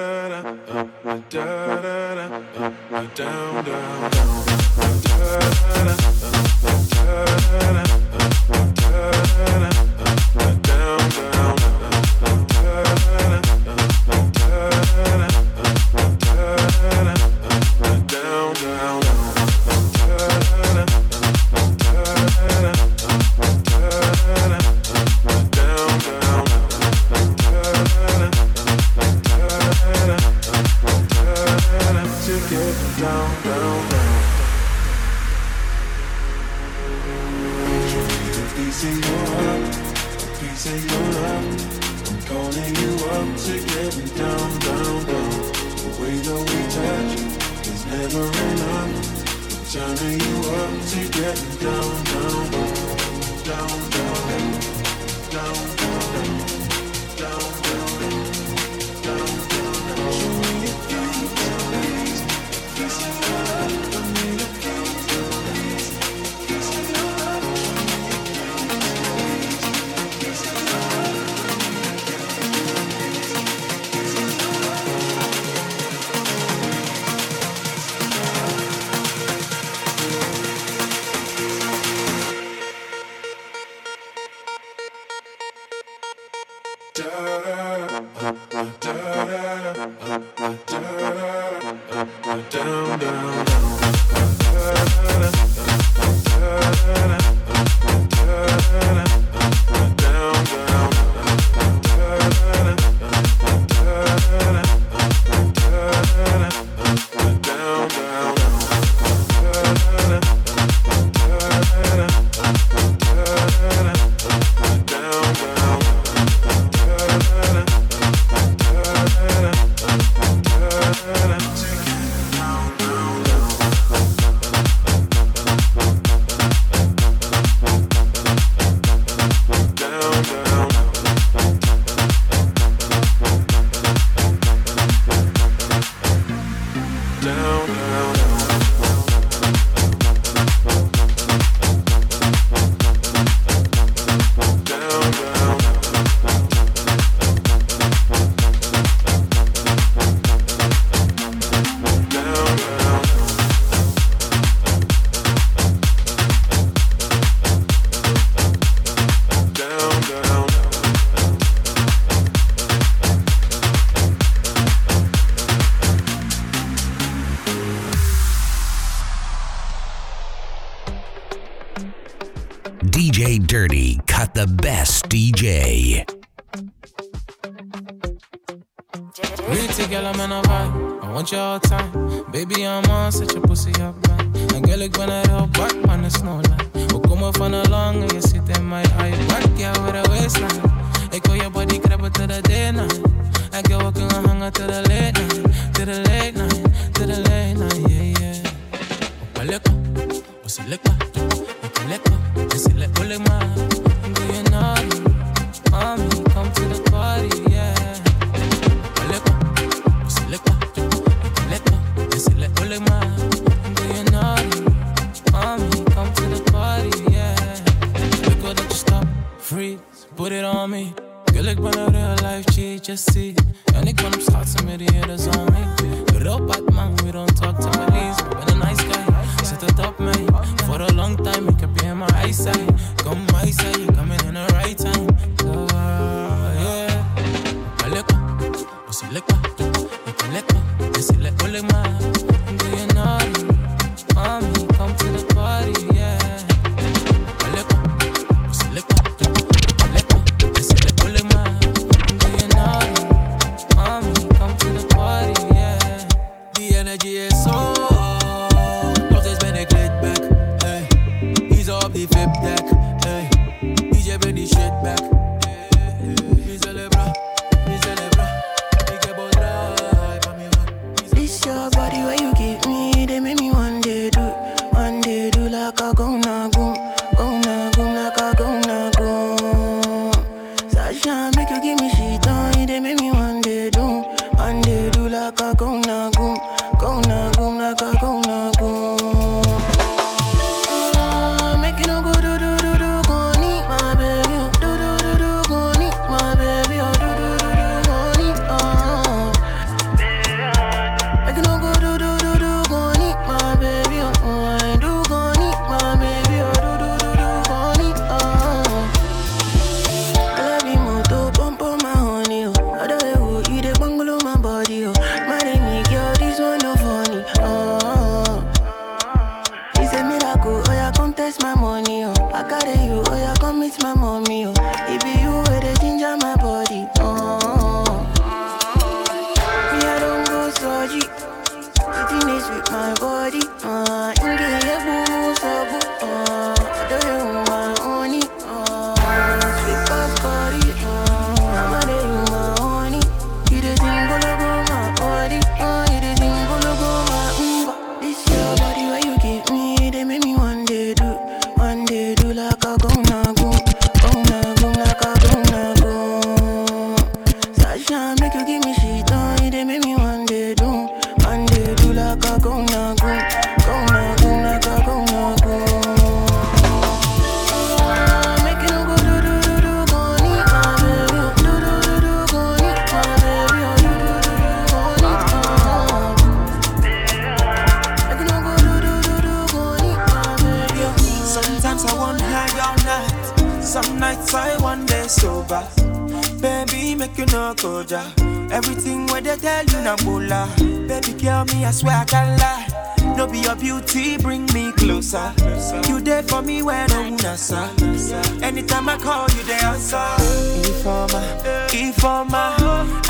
[181.31, 181.59] your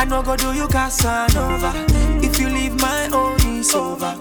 [0.01, 1.71] I no go do you Casanova.
[2.25, 4.17] If you leave my own, it's over.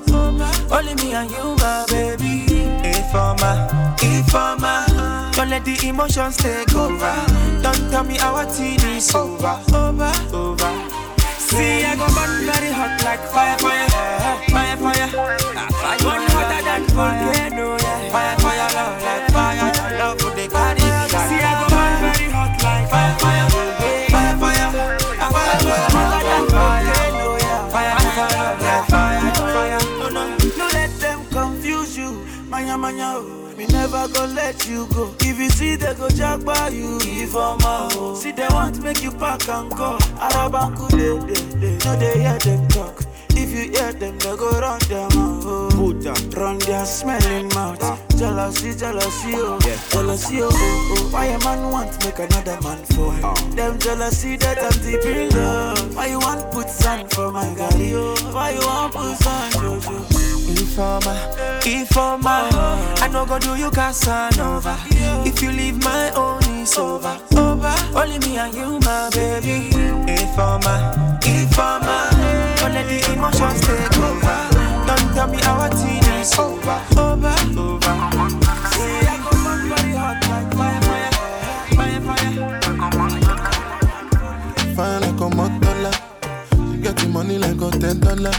[0.71, 2.45] Only me and you, my baby.
[2.85, 3.67] Informer,
[4.03, 4.85] informer.
[5.33, 7.15] Don't let the emotions take over.
[7.63, 10.71] Don't tell me our teen is over, over, over.
[11.39, 13.89] See, I go burn very hot like fire, fire,
[14.53, 15.09] fire, fire.
[15.17, 17.80] Ah, Fire burn hotter than volcano,
[33.91, 35.15] never go let you go.
[35.21, 37.93] If you see they go jack by you, if I'm out.
[37.97, 38.15] Oh.
[38.15, 39.99] See they want make you pack and go.
[40.19, 41.85] Arabanku they they they.
[41.85, 43.03] No they hear them talk.
[43.33, 45.71] If you hear them, they go run them out.
[45.73, 46.15] Buddha.
[46.17, 46.41] Oh.
[46.41, 47.79] Run their smelling mouth.
[47.83, 47.99] Ah.
[48.17, 49.59] Jealousy, jealousy, oh.
[49.91, 51.09] Jealousy, oh, oh, oh.
[51.13, 53.15] Why a man want make another man fall?
[53.23, 53.35] Ah.
[53.55, 55.97] Them jealousy that I'm deep in love.
[55.97, 58.15] Why you want put sand for my galley, oh?
[58.33, 60.30] Why you want put sand, Jojo?
[60.81, 61.13] Informer,
[61.67, 62.49] informer.
[63.05, 64.79] I no go do you Casanova.
[65.27, 67.75] If you leave my own, it's over, over.
[67.95, 69.69] Only me and you, my baby.
[70.09, 70.81] Informer,
[71.21, 72.09] informer.
[72.57, 74.49] Don't let the emotions take over.
[74.87, 77.97] Don't tell me our teen is over, over, over.
[78.73, 81.13] See, I go burn very hot like fire, fire,
[81.77, 82.01] fire,
[84.75, 85.01] fire.
[85.01, 85.93] Like a motola.
[86.73, 88.33] She get the money like a ten dollar.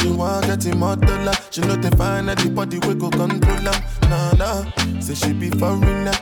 [0.00, 1.34] She want get him more dollar.
[1.50, 4.08] She know they find body we go control her.
[4.08, 4.64] Nah nah,
[5.00, 6.12] say she be foreigner.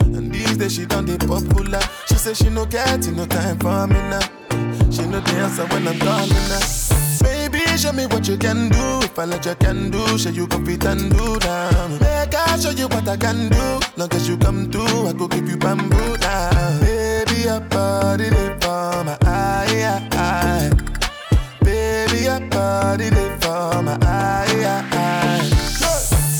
[0.00, 1.80] And these days she done the popular.
[2.06, 4.20] She say she no get no time for me now.
[4.90, 6.88] She know the answer when I'm calling her.
[7.22, 9.00] Baby, show me what you can do.
[9.04, 11.92] If I let you can do, show you go fit and do down.
[12.00, 13.80] Make I show you what I can do.
[13.96, 16.80] Long as you come through, I go give you bamboo down.
[16.80, 20.70] Baby, your body live for my eye, eye,
[22.28, 25.50] your body live for my eye, eye.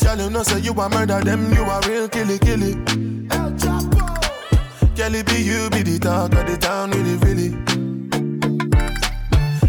[0.02, 2.74] Girl, you know say you a murder them, you a real killy killy.
[4.98, 7.50] Girl, it be you be the talk of the town, really really.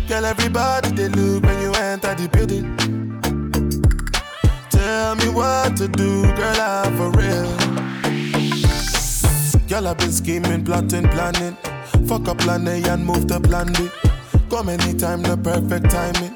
[0.07, 2.65] Girl, everybody they look when you enter the building.
[4.69, 7.49] Tell me what to do, girl, I'm for real.
[9.69, 11.55] Girl, I've been scheming, plotting, planning.
[12.07, 14.08] Fuck up plan A and move to plan B.
[14.49, 16.35] Come anytime, the perfect timing.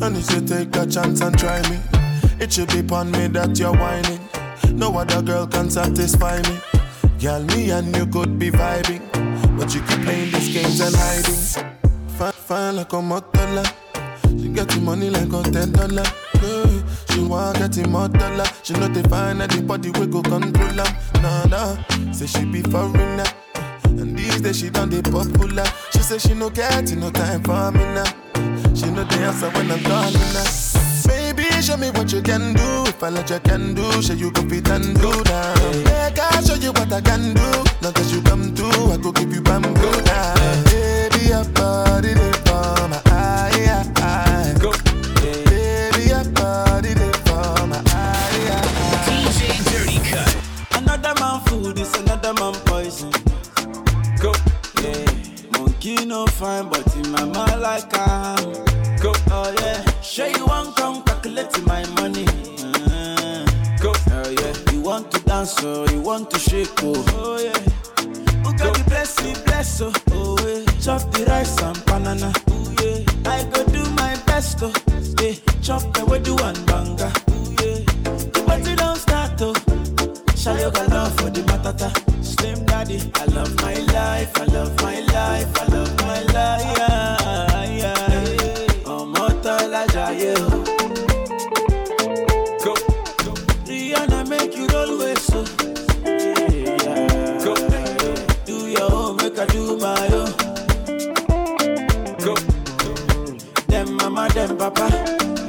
[0.00, 1.78] And if you take a chance and try me.
[2.40, 4.20] It should be upon me that you're whining.
[4.78, 6.56] No other girl can satisfy me.
[7.20, 9.02] Girl, me and you could be vibing.
[9.58, 11.74] But you keep playing these games and hiding.
[12.16, 13.66] Fine, fine like a motola.
[14.40, 16.04] She get the money like a ten dollar.
[16.40, 18.46] Yeah, she want get him more dollar.
[18.62, 21.20] She know they find anybody we go control her.
[21.22, 22.12] Nah, nah.
[22.12, 23.26] Say she be foreigner.
[24.00, 25.64] And these days she done the popular.
[25.92, 28.04] She say she no get no time for me now.
[28.74, 30.78] She no the answer when I'm calling her.
[31.08, 32.84] Baby, show me what you can do.
[32.86, 35.54] If I let you can do, show you go fit and do now.
[35.84, 37.48] Make I show you what I can do.
[37.80, 40.64] Not that you come through, I go give you bamboo now.
[40.64, 42.14] Baby, your body
[55.88, 58.52] Monkey no fine, but in my mind like I'm.
[59.00, 59.14] Go.
[59.30, 59.82] Oh yeah.
[60.02, 62.26] Sure you want come calculate my money.
[62.26, 63.46] Uh,
[63.80, 63.94] Go.
[64.10, 64.72] Oh yeah.
[64.72, 67.02] You want to dance or you want to shake oh.
[67.14, 67.58] Oh yeah.
[68.44, 69.90] Who got the bless me bless oh.
[70.10, 70.64] Oh yeah.
[70.78, 72.34] Chop the rice and banana.
[72.50, 73.30] Oh yeah.
[73.32, 74.72] I go do my best oh.
[75.22, 75.36] Yeah.
[75.62, 77.10] Chop the way do one banga.
[77.30, 77.78] Oh yeah.
[78.34, 79.54] The party don't start oh.
[80.36, 81.88] Shayo got love for the matata.
[82.22, 85.77] Slim daddy, I love my life, I love my life, I love
[86.38, 88.92] Yeah, yeah.
[88.94, 89.24] Ọmọ
[90.34, 90.48] o.
[92.64, 92.72] Go.
[93.68, 95.40] Rihanna make you roll so.
[98.46, 100.32] Do your I do my own.
[103.68, 104.86] Them mama, them papa,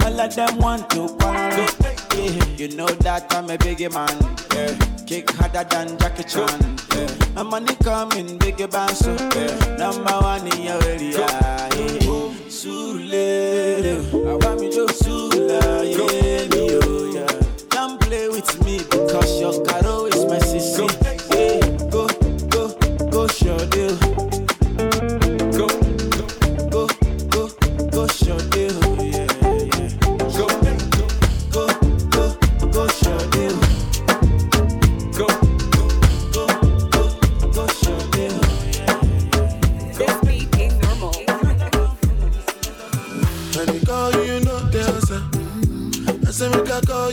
[0.06, 1.68] all of them want to quarrel.
[2.16, 2.46] Yeah.
[2.58, 4.16] You know that I'm a biggie man.
[4.54, 4.99] Yeah.
[5.10, 6.78] Kick harder than Jackie Chan.
[6.94, 7.34] Yeah.
[7.34, 9.76] My money coming, band so yeah.
[9.76, 11.18] Number one in your area.
[11.18, 11.70] Yeah.
[12.48, 17.42] Sule, I want me to Sula, yeah, me oh yeah.
[17.70, 20.86] Don't play with me because your caro is my sissy.
[21.34, 21.90] Yeah.
[21.90, 22.06] Go,
[22.50, 24.19] go, go, show deal.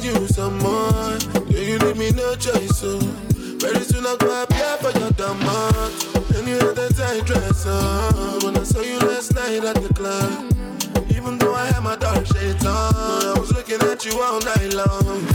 [0.01, 1.19] We you some more.
[1.49, 5.93] Yeah, you leave me no choice, so very soon I go appear for your demand.
[6.37, 9.93] And you had that tight dress on when I saw you last night at the
[9.95, 10.53] club.
[11.11, 14.75] Even though I had my dark shades on, I was looking at you all night
[14.75, 15.27] long.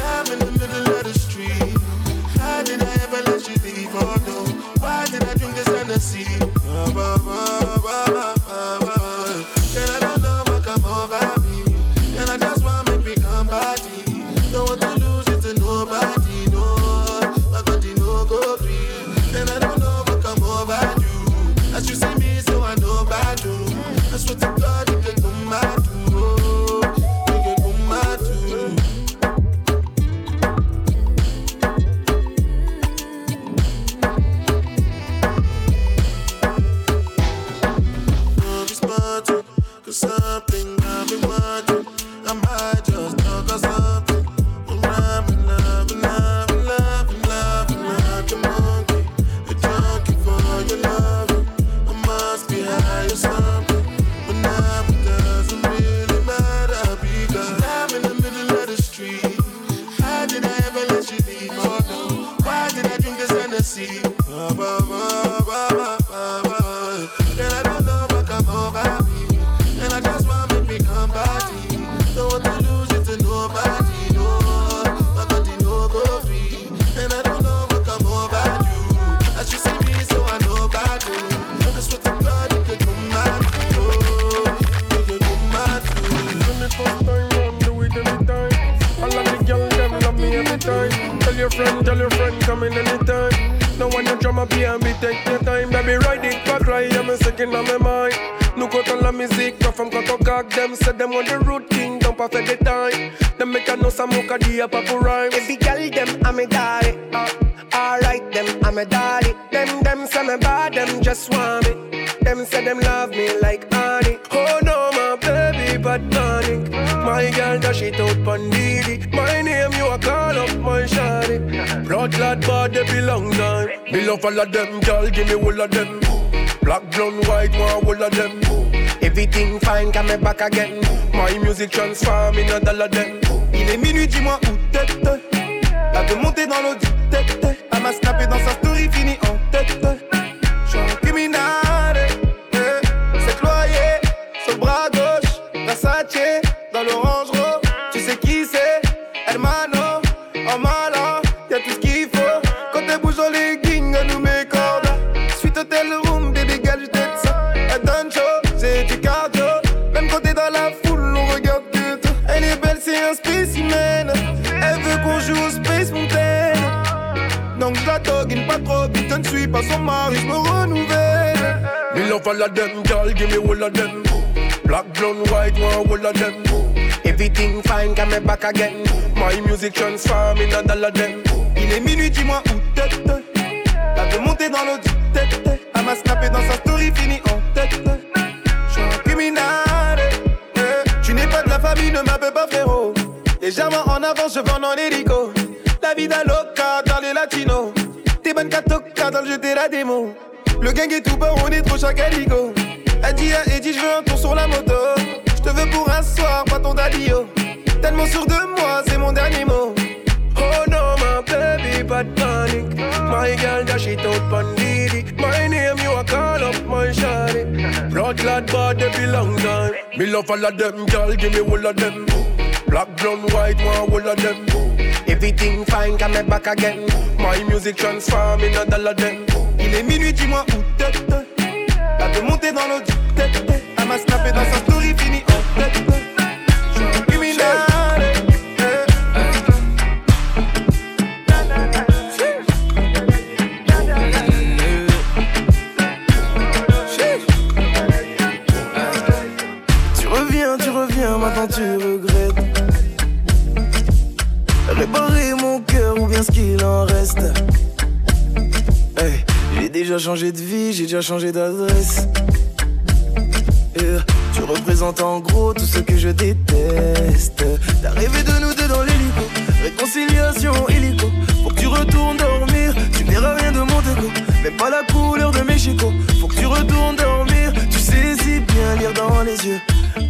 [226.52, 226.81] I get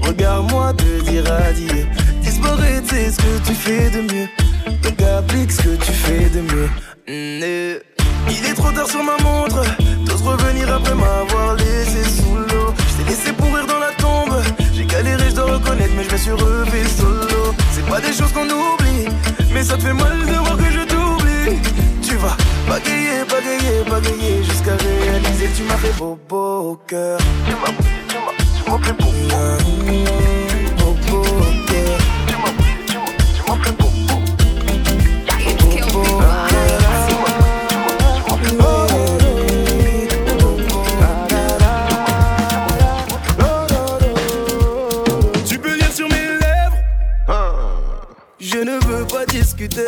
[0.01, 1.85] Regarde-moi te dire adieu.
[2.21, 4.27] Disparaître, c'est ce que tu fais de mieux?
[4.81, 6.69] Donc applique ce que tu fais de mieux.
[7.07, 7.79] Mm, eh.
[8.29, 9.63] Il est trop tard sur ma montre.
[10.07, 12.73] T'oses revenir après m'avoir laissé sous l'eau.
[12.89, 14.41] Je t'ai laissé pourrir dans la tombe.
[14.73, 17.53] J'ai galéré, je dois reconnaître, mais je me suis relevé solo.
[17.73, 19.05] C'est pas des choses qu'on oublie,
[19.53, 21.59] mais ça te fait mal de voir que je t'oublie.
[22.01, 22.35] Tu vas
[22.67, 25.49] bagayer, bagayer, bagayer jusqu'à réaliser.
[25.55, 27.19] Tu m'as fait beau, beau cœur
[45.45, 46.77] tu peux lire sur mes lèvres.
[48.39, 49.85] Je ne veux pas discuter.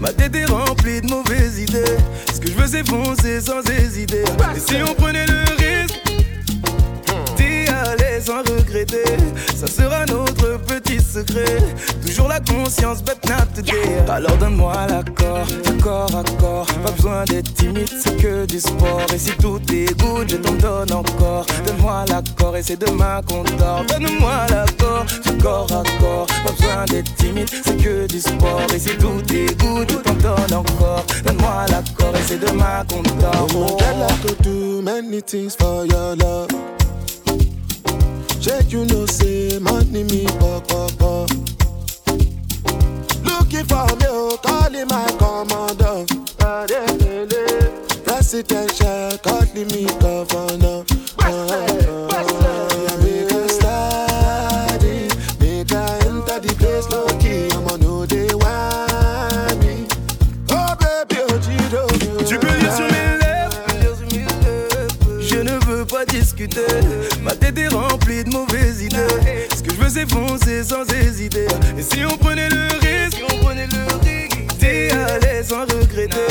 [0.00, 1.96] Ma tête est remplie de mauvaises idées.
[2.34, 4.24] Ce que je veux, c'est foncer sans hésiter.
[4.54, 5.57] Et si on prenait le
[8.32, 9.16] regretter.
[9.54, 11.58] Ça sera notre petit secret.
[12.04, 13.98] Toujours la conscience, but not today.
[14.08, 16.66] Alors donne-moi l'accord, accord, accord.
[16.84, 19.06] Pas besoin d'être timide, c'est que du sport.
[19.14, 21.46] Et si tout est good, je t'en donne encore.
[21.66, 23.84] Donne-moi l'accord et c'est demain qu'on dort.
[23.88, 26.26] Donne-moi l'accord, du corps à corps.
[26.44, 28.66] Pas besoin d'être timide, c'est que du sport.
[28.74, 31.04] Et si tout est good, je t'en donne encore.
[31.24, 33.18] Donne-moi l'accord et c'est demain qu'on dort.
[38.48, 41.30] shey you know say money me pop pop
[43.24, 46.08] looking for me oh, o calling my commandant.
[48.04, 50.07] presidential calling me.
[70.06, 71.46] S'arrêter.
[71.76, 76.28] Et si on prenait le risque, si on prenait le risque d'y aller sans regretter,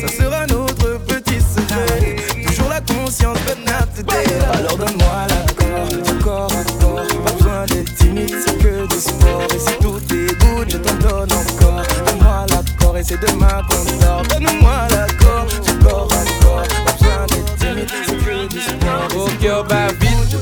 [0.00, 2.16] ça sera notre petit secret.
[2.46, 4.24] Toujours la conscience, but not today.
[4.52, 7.06] Alors donne-moi l'accord, corps à corps.
[7.24, 9.42] Pas besoin d'être timide, c'est que du sport.
[9.54, 11.82] Et si tout est good, je t'en donne encore.
[12.06, 14.22] Donne-moi l'accord et c'est demain qu'on dort.
[14.28, 15.46] Donne-moi l'accord,
[15.82, 16.68] corps à corps.
[16.84, 19.08] Pas besoin d'être timide, c'est que du sport.
[19.16, 20.36] Au cœur bat vite,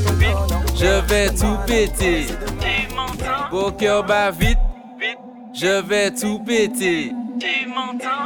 [0.77, 2.27] je vais tout péter.
[3.55, 4.57] Au cœur bat vite,
[5.53, 7.13] je vais tout péter.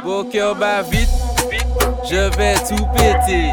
[0.04, 1.08] Au cœur bat vite,
[2.10, 3.52] je vais tout péter.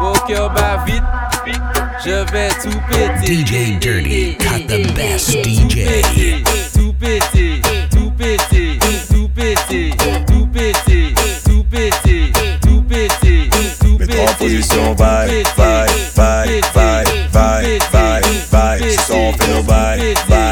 [0.00, 1.02] Au cœur bat vite,
[2.06, 3.34] je vais tout péter.
[3.34, 5.74] DJ Dirty got the best Tout DJ.
[5.74, 7.60] péter, tout péter,
[7.90, 8.78] tout péter,
[9.10, 9.90] tout péter,
[10.28, 11.14] tout péter,
[11.44, 12.32] tout péter,
[12.62, 13.50] tout péter,
[13.80, 14.20] tout péter.
[14.20, 18.22] en position, bye, bye, bye, bye, bye, bye,
[18.52, 18.90] bye.
[18.90, 20.43] Ce son fait nos bye, bye, bye,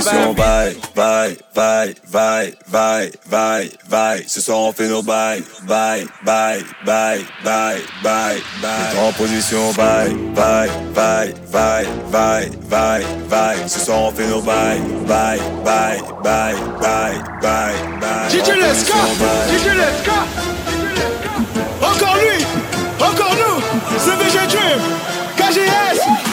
[0.00, 4.24] Ce soir on bail, bail, bail, bail, bail, bail, bail.
[4.26, 8.98] Ce soir on fait nos bye, bail, bail, bail, bail, bail, bail.
[8.98, 13.58] En position bail, bail, bail, bail, bail, bail, bail.
[13.68, 18.30] Ce soir on fait nos bails, bail, bail, bail, bail, bail, bail.
[18.30, 18.94] DJ Leska,
[19.50, 20.24] DJ Leska.
[21.82, 22.46] Encore lui,
[23.00, 23.62] encore nous,
[23.98, 24.80] c'est VG Dream,
[25.36, 26.29] KGS.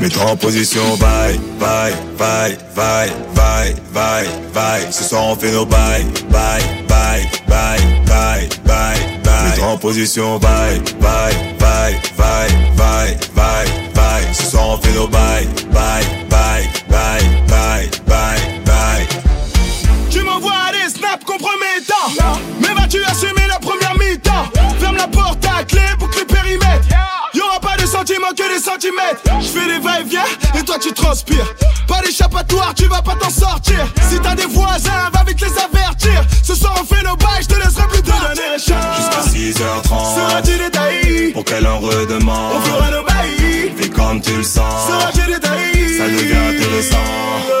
[0.00, 4.90] Mets-toi en position, bye, bye, bye, bye, bye, bye, bye.
[4.90, 9.44] Ce soir on fait nos bye, bye, bye, bye, bye, bye, bye.
[9.44, 12.48] Mets-toi en position, bye, bye, bye, bye,
[12.78, 14.32] bye, bye, bye.
[14.32, 19.06] Ce soir on fait nos bye, bye, bye, bye, bye, bye, bye.
[20.10, 22.38] Tu m'envoies des snaps compromettants.
[22.60, 23.89] Mais vas-tu assumer la première
[28.10, 29.22] sentiments que des centimètres.
[29.40, 30.24] Je fais des va-et-vient
[30.58, 31.54] et toi tu transpires.
[31.86, 33.86] Pas d'échappatoire, tu vas pas t'en sortir.
[34.08, 36.24] Si t'as des voisins, va vite les avertir.
[36.42, 38.02] Ce soir on fait nos bails, je te laisserai plus
[38.58, 38.96] chances.
[38.96, 40.14] Jusqu'à 6h30.
[40.14, 42.56] Seras-tu détaillé Pour qu'elle en redemande.
[42.56, 43.72] On fera nos bails.
[43.76, 44.88] Fais comme tu le sens.
[44.88, 47.59] Seras-tu détaillé Ça devient intéressant.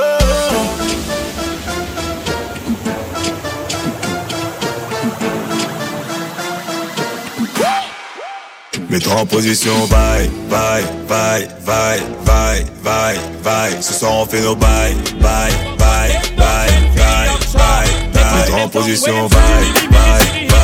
[8.90, 13.80] Mets-toi en position, bye, bye, bye, bye, bye, bye, bye.
[13.80, 18.34] Ce soir on fait nos bye, bye, bye, bye, bye, bye, bye.
[18.34, 20.59] Mets-toi en position, bye, bye, bye, bye,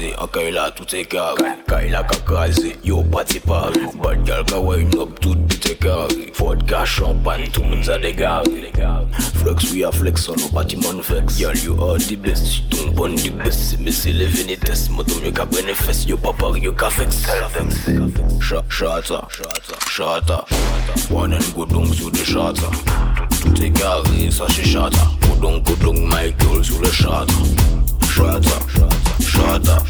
[0.00, 1.44] crazy A Kaila tout est carré.
[1.68, 2.46] Kaila ka
[2.84, 3.70] Yo pas pas
[4.02, 6.32] Bad girl ka wine tout tout est carré.
[6.84, 8.72] Champagne tout moun za dégaré
[9.34, 11.38] Flex we a flex on no bati man flex.
[11.38, 15.24] Girl you are the best Tu ton bon the best Mais c'est le vénites Motom
[15.24, 17.26] yo ka brene fes Yo pa pari yo ka flex.
[18.40, 19.28] Shata Shata
[19.88, 22.70] Shata One and go down sur the shata
[23.42, 27.34] Tout est carré ça c'est shata Go down go down my girl sur le shata
[28.10, 28.68] shut up,
[29.20, 29.86] shut up.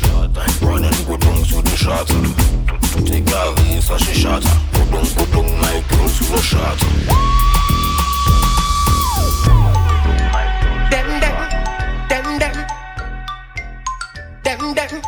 [0.63, 3.07] Running good lungs with the shut up.
[3.07, 4.73] Take a race she shut up.
[4.73, 6.81] Good lung, good lung, my girls with the shut up.
[10.91, 11.37] Them, them,
[12.11, 12.57] them, them.
[14.45, 15.03] Them, them,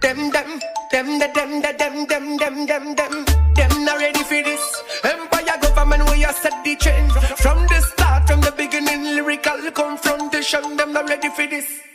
[0.00, 0.60] them, them.
[0.90, 3.24] Them, them, them, them, them, them,
[3.54, 4.82] them, not ready for this.
[5.04, 7.12] Empire government, we are set the change.
[7.38, 10.76] From the start, from the beginning, lyrical confrontation.
[10.76, 11.89] Them not ready for this.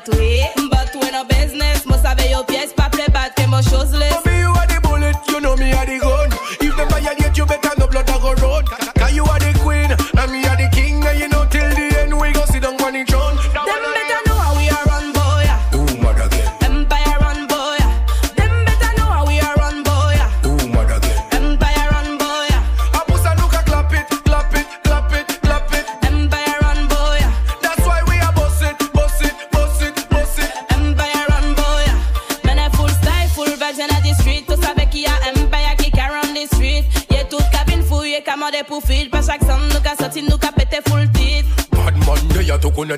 [0.00, 4.19] batwe Mbatwe nan beznes, mwen save yo pyes, pa ple batke mwen chosles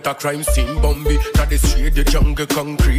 [0.06, 0.80] are a crime scene.
[0.80, 2.91] Bambi, na the street, the jungle concrete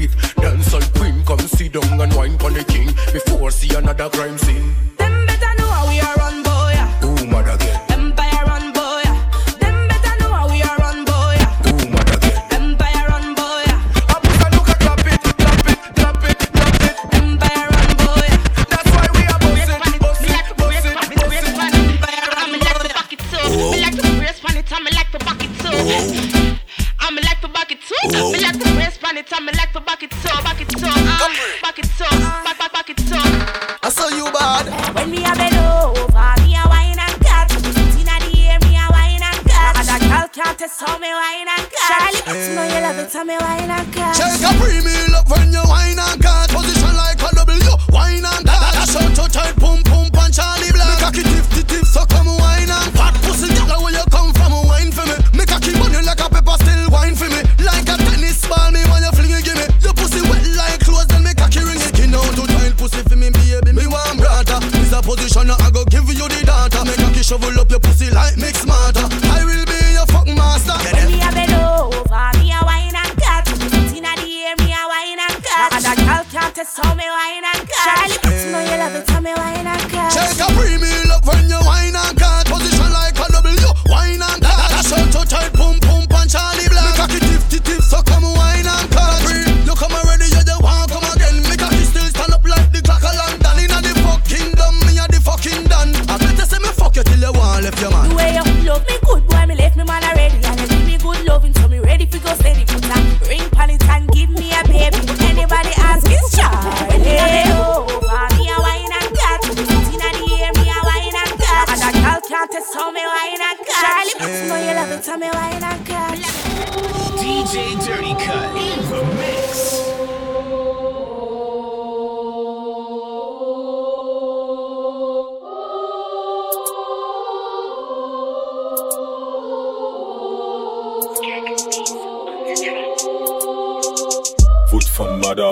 [135.34, 135.50] Femme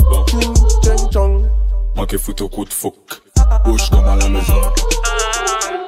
[1.11, 1.41] madaba.
[1.95, 2.93] Manqué foot au coup de fouc.
[3.65, 4.53] Bouche comme à la maison.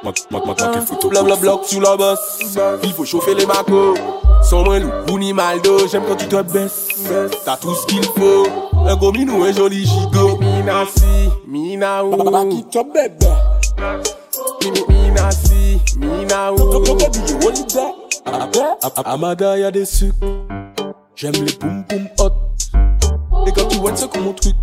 [0.02, 2.40] Manqué foot au Bla bla bloc sous la bosse.
[2.82, 3.96] Il faut chauffer les macos.
[4.42, 6.88] Sans moins loup, Bouni Maldo, j'aime quand tu te baisses.
[7.44, 8.46] T'as tout ce qu'il faut.
[8.86, 10.38] Un gros minou, un joli gigot.
[10.38, 12.16] Mina si, mina ou.
[12.16, 13.26] Baba qui te bébé.
[14.88, 16.84] Mina si, mina ou.
[19.04, 20.26] Amada y'a des sucres.
[21.16, 22.53] J'aime les boum boum hot.
[23.46, 24.54] Et quand tu vois ça comme mon truc.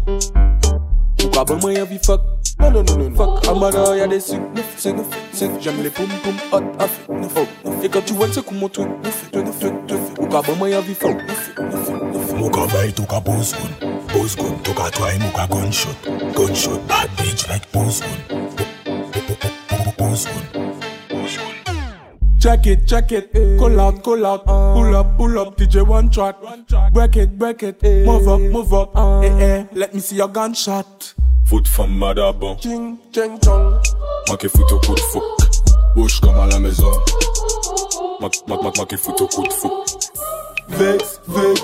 [1.17, 2.21] Pourquoi bon moi y'a vie fuck?
[2.59, 3.15] Non, non, non, non, non.
[3.15, 4.41] Fuck, Amada y'a des sucres.
[4.77, 5.51] Cinq, neuf, cinq.
[5.61, 6.61] J'aime les boum boum hot.
[6.79, 7.83] Neuf, neuf, neuf.
[7.83, 8.87] Et quand tu vois ça comme mon truc.
[9.03, 10.13] Neuf, neuf, neuf.
[10.15, 11.15] Pourquoi bon moi y'a vie fuck?
[11.15, 12.33] Neuf, neuf, neuf.
[12.33, 13.89] Muka vibe took a booze gun.
[14.13, 15.95] Booze gun took a try muka gunshot.
[16.35, 18.47] Gunshot bad bitch like booze gun.
[19.97, 20.70] Booze gun.
[22.41, 26.35] Check it, check it, call out, call out, pull up, pull up, DJ one track,
[26.91, 31.13] break it, break it, move up, move up, eh eh, let me see your gunshot.
[31.45, 32.59] Foot femme madaba.
[32.59, 33.79] Ching, ching, chong.
[34.27, 35.23] Manqué foot au coup de fouc.
[35.95, 36.91] Bouche comme à la maison.
[38.19, 39.71] Manqué foot au coup de fouc.
[40.69, 41.61] Vex, vex,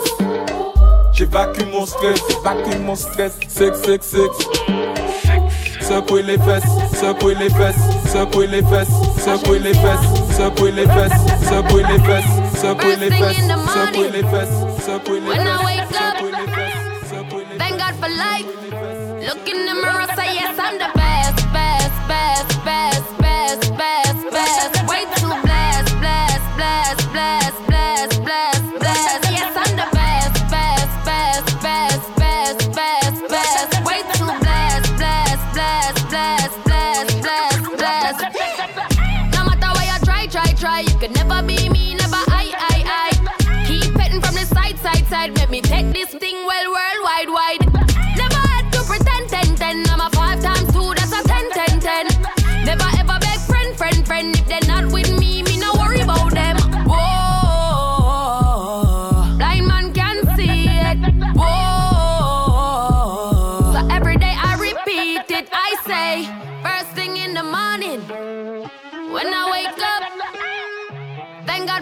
[1.13, 4.29] j'évacue mon stress, j'évacue mon stress, sex, sex, sex.
[5.87, 6.63] Secouer les fesses,
[6.99, 7.75] secouer les fesses,
[8.11, 8.89] secouer les fesses,
[9.23, 10.05] secouer les fesses,
[10.35, 11.13] secouer les fesses,
[11.47, 14.55] secouer les fesses, secouer les fesses, secouer les fesses,
[14.85, 17.57] secouer les When I fesses, wake up, secouer les fesses.
[17.57, 18.45] thank God for life.
[19.27, 20.89] Look in the mirror, say yes, I'm the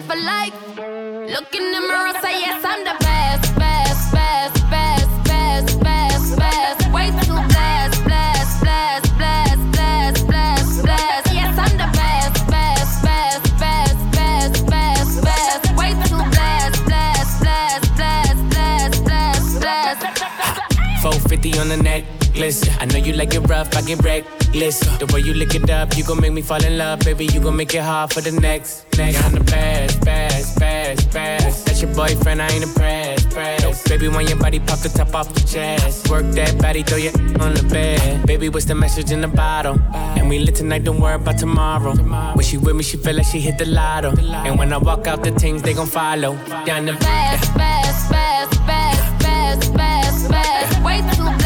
[0.06, 0.54] for life.
[0.76, 6.92] Look in the mirror, say yes, I'm the best, best, best, best, best, best, best.
[6.92, 11.34] Way too blessed, blessed, blessed, blessed, blessed, blessed, blessed.
[11.34, 15.76] Yes, I'm the best, best, best, best, best, best, best.
[15.76, 21.02] Way too blessed, blessed, blessed, blessed, blessed, blessed, blessed.
[21.02, 22.68] 450 on the neck necklace.
[22.80, 24.80] I know you like it rough, I get reckless.
[24.98, 27.26] The way you lick it up, you gon' make me fall in love, baby.
[27.26, 28.84] You gon' make it hard for the next.
[28.96, 31.66] Next, I'm the best, best, best, best.
[31.66, 33.88] That's your boyfriend, I ain't impressed, pressed.
[33.88, 37.12] Baby, when your body pop the top off the chest, work that body, throw your
[37.40, 38.26] on the bed.
[38.26, 39.78] Baby, what's the message in the bottle?
[39.94, 41.94] And we lit tonight, don't worry about tomorrow.
[42.34, 44.10] When she with me, she feel like she hit the lotto.
[44.46, 46.36] And when I walk out, the things they gon' follow.
[46.64, 50.84] Down the Fast, fast, fast, fast, fast, fast, fast.
[50.84, 51.45] Way too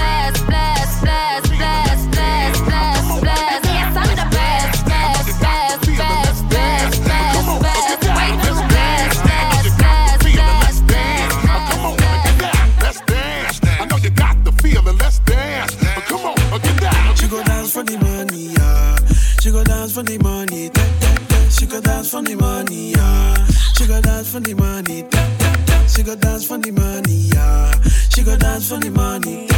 [1.03, 3.65] blast, blast, blast, blast, blast, blast, blast.
[3.67, 8.05] Yes, I'm the best, best, best, best, best, best, best.
[8.17, 11.35] Way too blast, blast, blast, blast, blast.
[11.71, 12.69] Come on, get down.
[12.83, 13.61] Let's dance.
[13.81, 14.97] I know you got the feeling.
[14.99, 15.75] Let's dance.
[15.83, 17.17] Uh, Come on, uh, get down.
[17.17, 18.97] She go dance for the money, yeah.
[19.41, 21.49] She go dance for the money, da, da, da.
[21.49, 23.47] She go dance for the money, yeah.
[23.77, 25.87] She go dance for the money, da, da, da.
[25.87, 27.73] She go dance for the money, yeah.
[28.11, 29.50] She go dance for the money.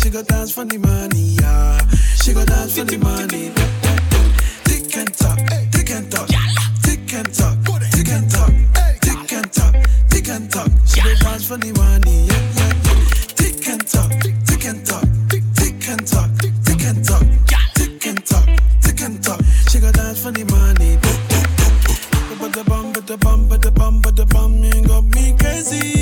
[0.00, 1.78] She go dance for the money, yeah.
[2.22, 3.52] She go dance for the money.
[4.64, 5.36] Tick and talk,
[5.70, 6.26] tick and talk,
[6.82, 7.56] tick and talk,
[7.92, 8.50] tick and talk,
[9.02, 9.74] tick and talk,
[10.08, 10.70] tick and talk.
[10.86, 13.04] She go dance for the money, yeah, yeah, yeah.
[13.36, 14.10] Tick and talk,
[14.48, 16.30] tick and talk, tick and talk,
[16.64, 17.26] tick and talk,
[17.76, 18.48] tick and talk,
[18.80, 19.40] tick and talk.
[19.68, 20.96] She go dance for the money.
[22.40, 25.36] But the bum, but the bum, but the bum, but the bum, you got me
[25.38, 25.99] crazy.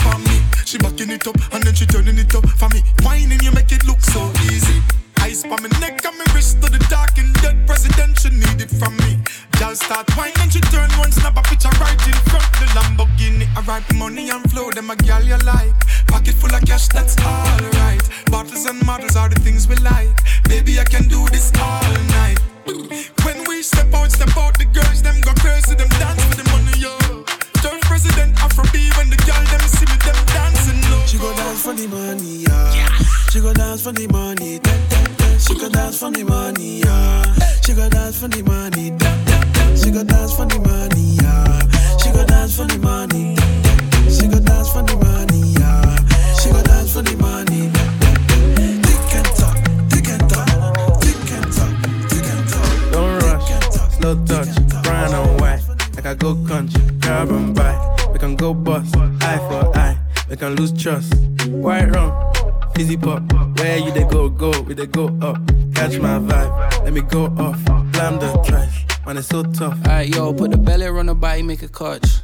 [0.00, 0.42] For me.
[0.64, 2.82] She backing it up and then she turning it up for me.
[3.02, 4.82] Whining, you make it look so easy.
[5.20, 8.18] Ice on my neck and my wrist to the dark and dead president.
[8.18, 9.18] She need it from me.
[9.58, 13.46] Girl start whining she turn one snap a picture right in front the Lamborghini.
[13.56, 15.78] I write money and flow, them a girl you like.
[16.06, 18.02] Pocket full of cash, that's alright.
[18.26, 20.16] Bottles and models are the things we like.
[20.48, 22.38] Baby, I can do this all night.
[23.24, 26.23] When we step out, step out, the girls them go crazy, them dance
[31.64, 32.98] for the money, yeah.
[33.30, 35.38] She go dance for the money, da, da, da.
[35.38, 37.34] She go dance for the money, yeah.
[37.64, 39.74] She go dance for the money, da, da, da.
[39.76, 41.60] She go dance for the money, yeah.
[41.98, 44.10] She go dance for the money, da, da, da.
[44.12, 45.96] She go dance for the money, yeah.
[46.36, 48.64] She go dance for the money, da, da, da.
[48.84, 49.56] Tick and talk,
[49.88, 51.72] tick and talk, tick and talk,
[52.12, 52.92] tick and talk.
[52.92, 53.48] Don't rush,
[53.96, 54.52] slow touch,
[54.84, 55.62] brown and white.
[55.96, 57.72] Like I go country, grab and buy.
[58.12, 59.73] We can go bust, eye for
[60.34, 61.14] We can lose trust.
[61.46, 62.10] White rum,
[62.74, 63.22] fizzy pop.
[63.56, 65.36] Where you they go, go, we they go up.
[65.76, 67.64] Catch my vibe, let me go off.
[67.92, 69.78] Blam the trash, man, it's so tough.
[69.86, 72.23] Alright, yo, put the belly on the body, make a catch.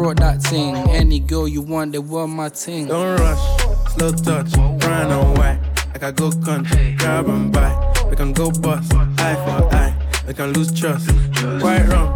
[0.01, 0.75] brought that thing.
[0.89, 2.87] Any girl you want, they were my thing.
[2.87, 3.61] Don't rush,
[3.93, 5.59] slow touch, brown and white.
[5.93, 7.71] Like I go country, grab and buy.
[8.09, 9.93] We can go bust, eye for eye.
[10.27, 11.11] We can lose trust.
[11.61, 12.09] White rum,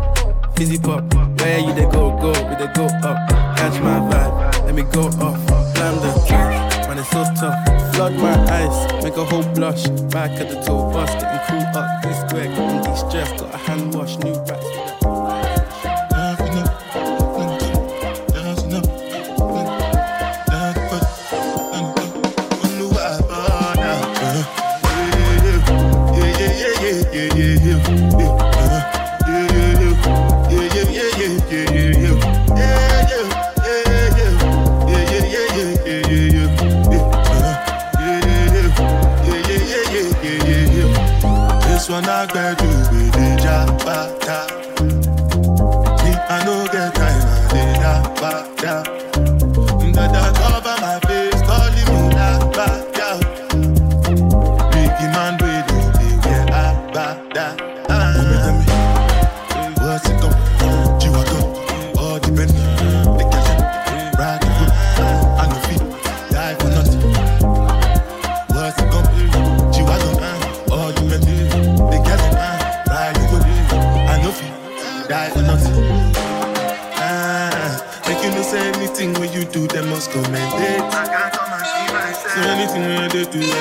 [0.56, 1.14] fizzy pop.
[1.40, 3.18] Where you they go, go, we they go up.
[3.58, 5.38] Catch my vibe, let me go off.
[5.76, 7.94] Blam the trash, man, it's so tough.
[7.94, 9.88] Flood my eyes, make a whole blush.
[10.10, 12.02] Back at the tour bus, getting cool up.
[12.02, 13.38] This square, getting de-stressed.
[13.38, 14.85] Got a hand wash, new racks.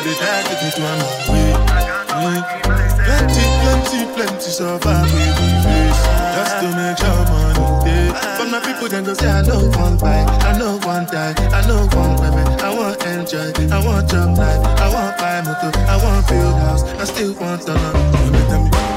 [0.05, 1.51] they die, cause they do I'm away.
[3.05, 5.25] Plenty, plenty, plenty survive we
[5.65, 6.01] face.
[6.37, 8.09] Just to make sure money day.
[8.37, 11.67] But my people then go say, I know one buy, I know one die, I
[11.67, 12.47] know one women.
[12.61, 16.83] I want enjoy, I want jump life, I want buy motor, I want build house,
[17.01, 18.94] I still want to know.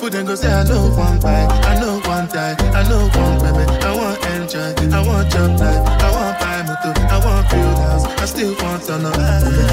[0.00, 3.38] People then go say, I know one buy, I know one die, I know one
[3.44, 3.70] baby.
[3.84, 8.06] I want enjoy, I want jump life, I want buy motor, I want build house,
[8.06, 9.69] I still want to know.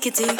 [0.00, 0.39] could do.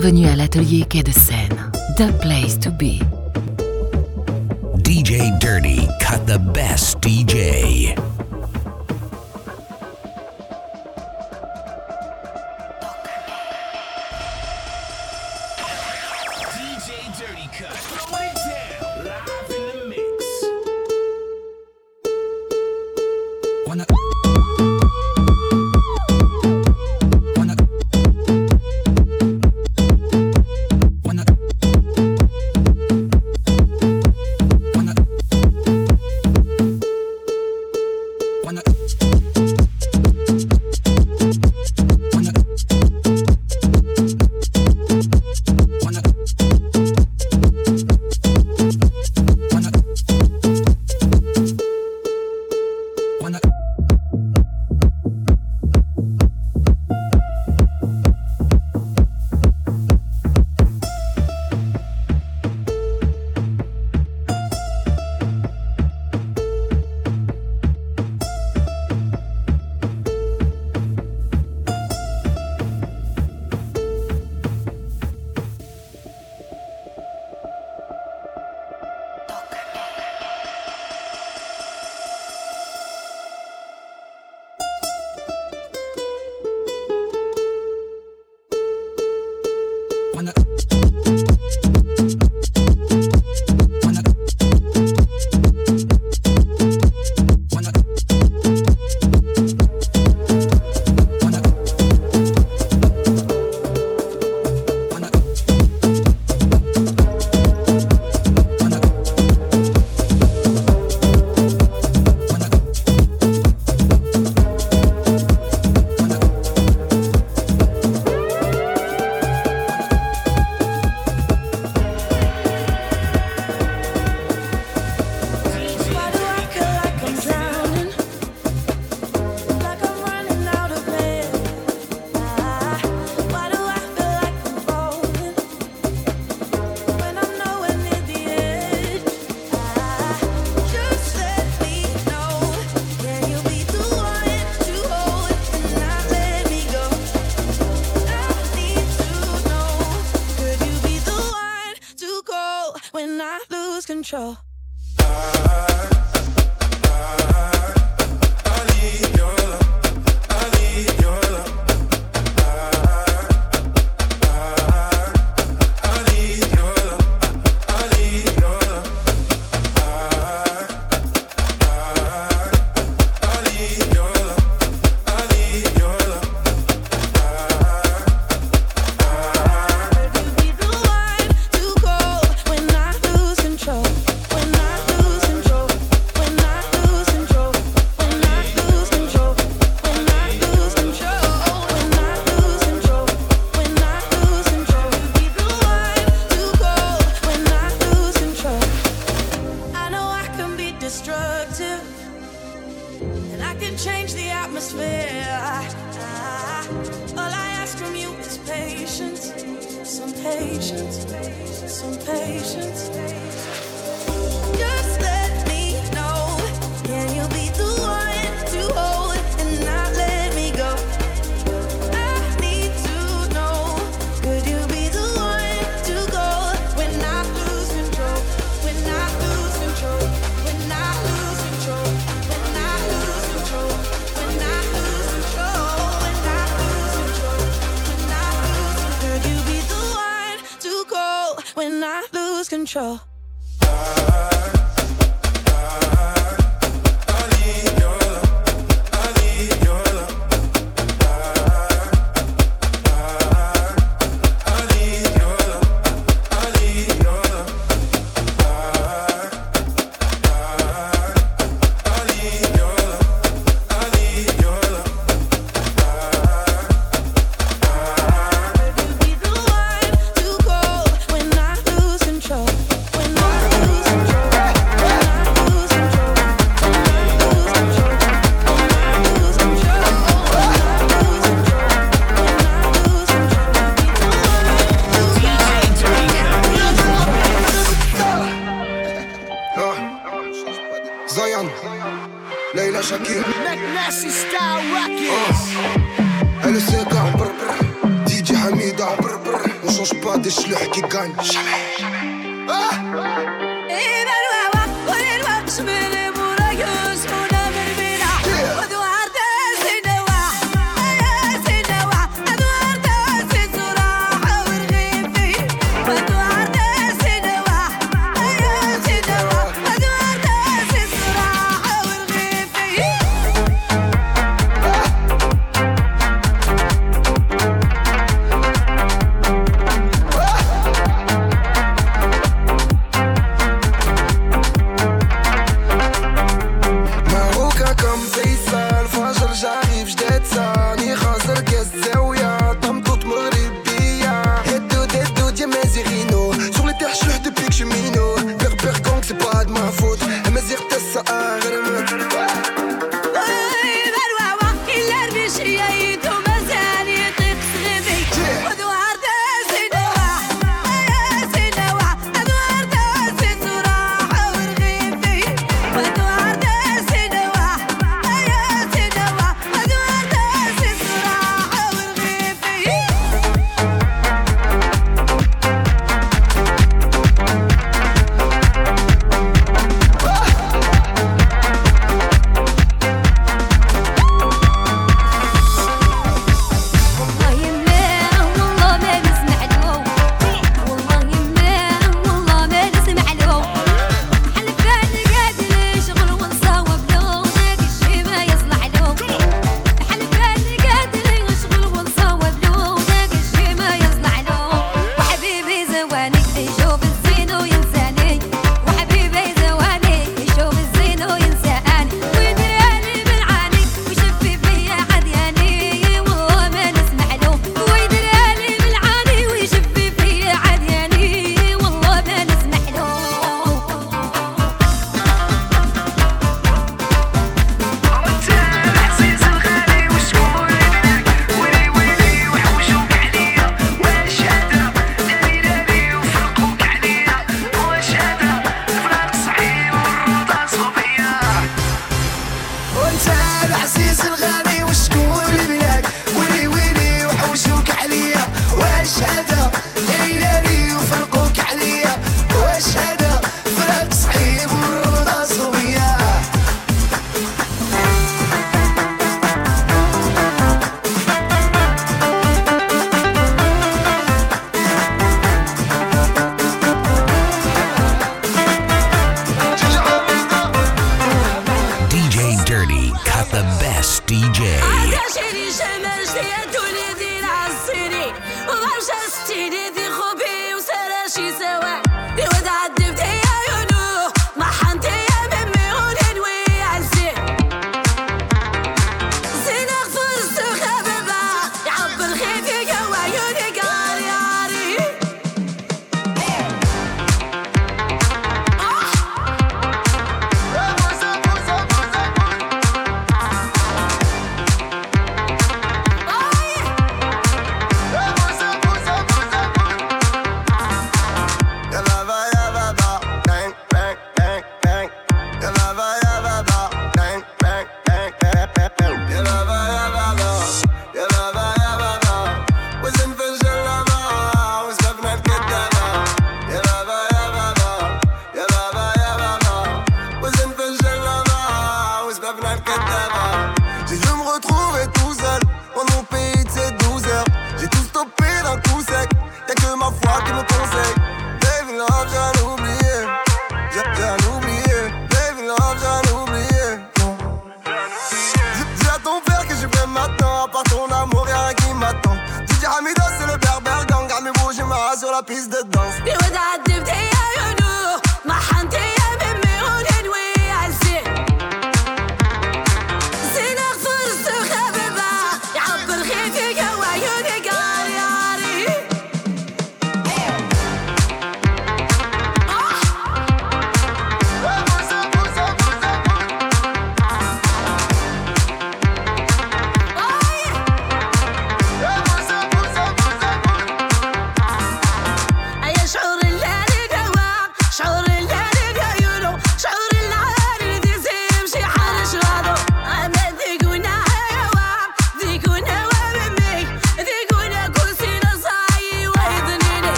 [0.00, 1.72] Bienvenue à l'atelier Quai de Seine.
[1.96, 3.00] The place to be.
[4.84, 7.96] DJ Dirty cut the best DJ.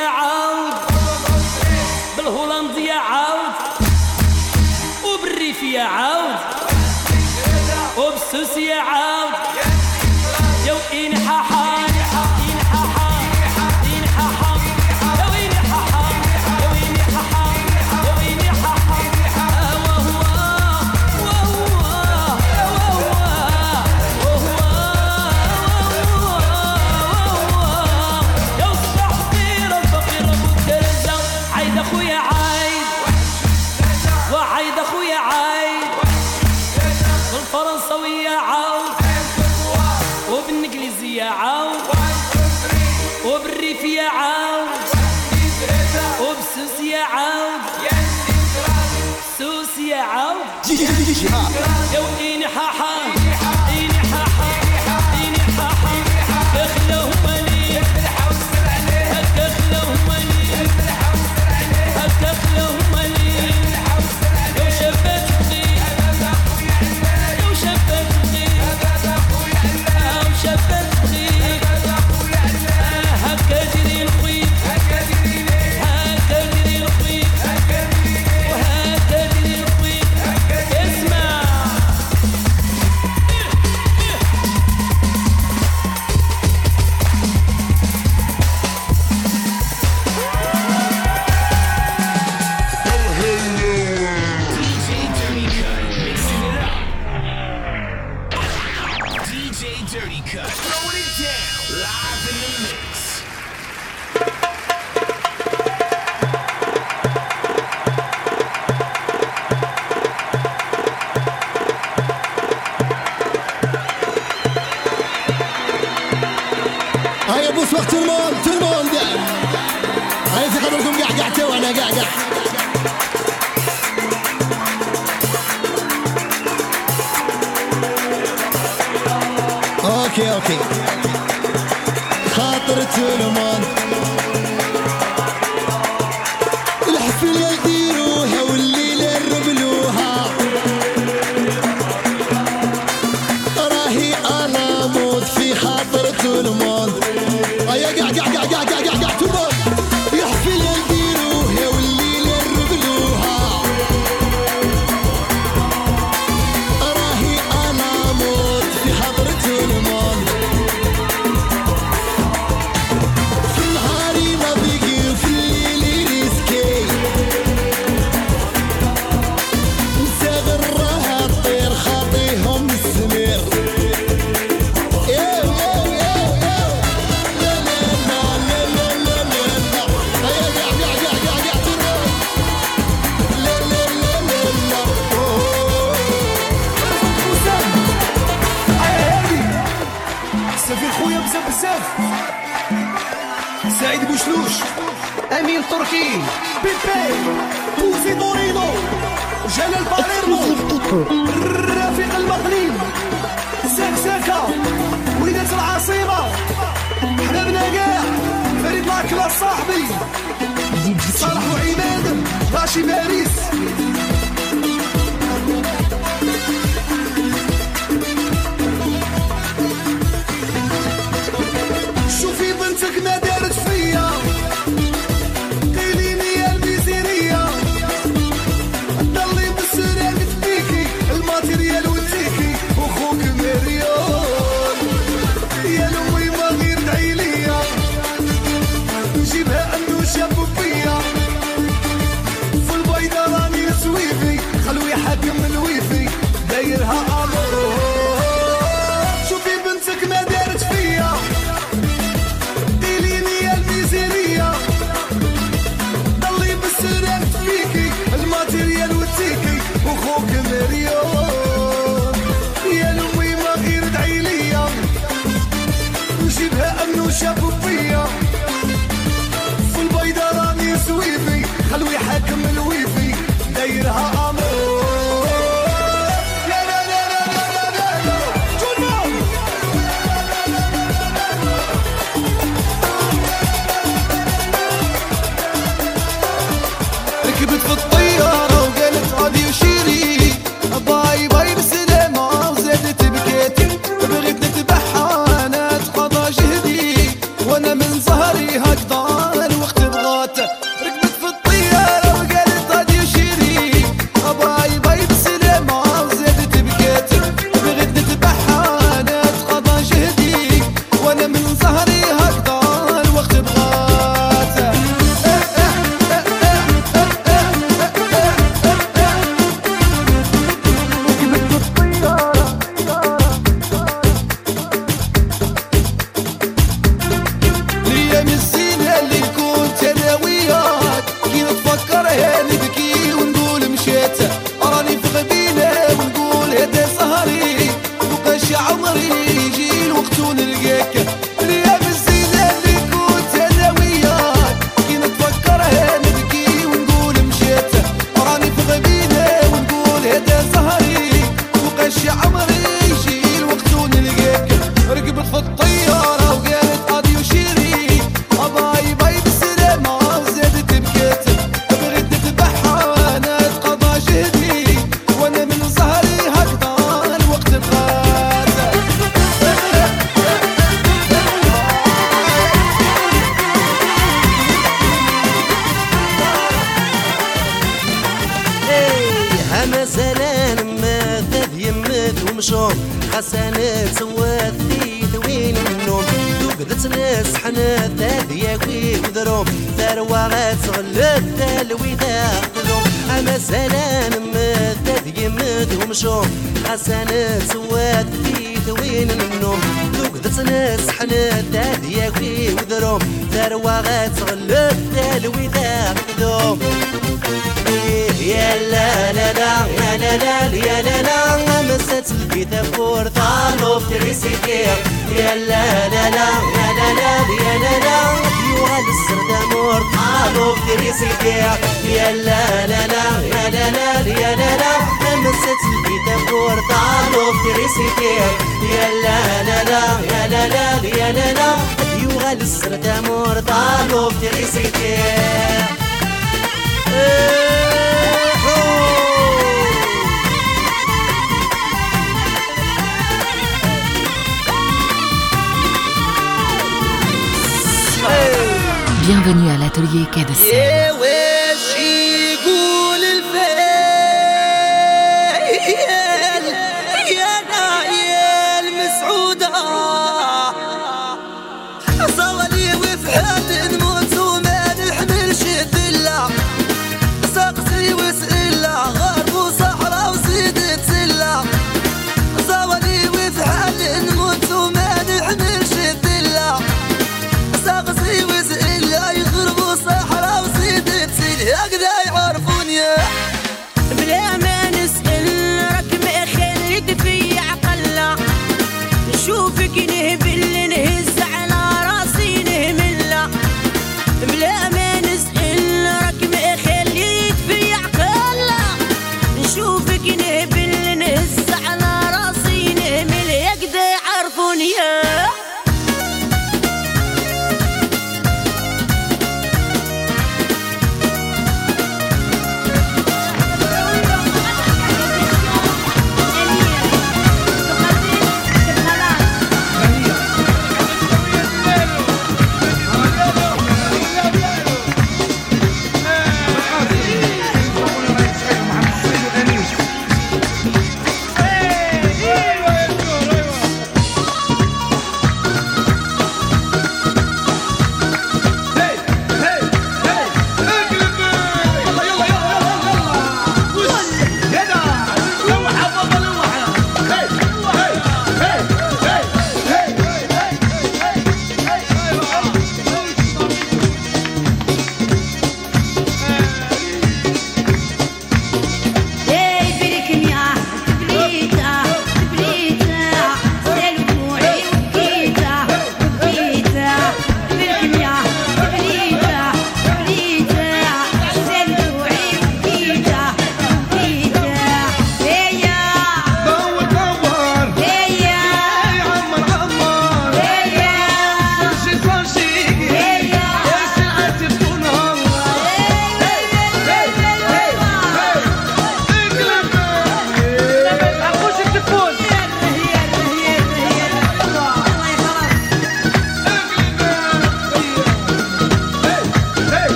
[0.00, 0.39] يا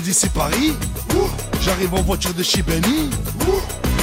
[0.00, 0.72] d'ici Paris.
[1.62, 3.10] J'arrive en voiture de chez Benny.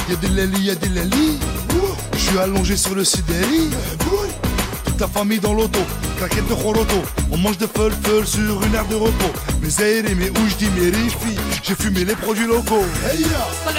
[0.08, 1.38] Y'a des lali, y'a des lali.
[2.14, 3.70] Je suis allongé sur le Sideli.
[4.84, 5.78] Toute la famille dans l'auto,
[6.18, 7.02] craquette de Roroto.
[7.30, 9.32] On mange de feul feu sur une aire de repos.
[9.62, 11.16] Mes aérés, mes ouches, mes riches.
[11.62, 12.84] J'ai fumé les produits locaux.
[13.10, 13.71] Hey ya.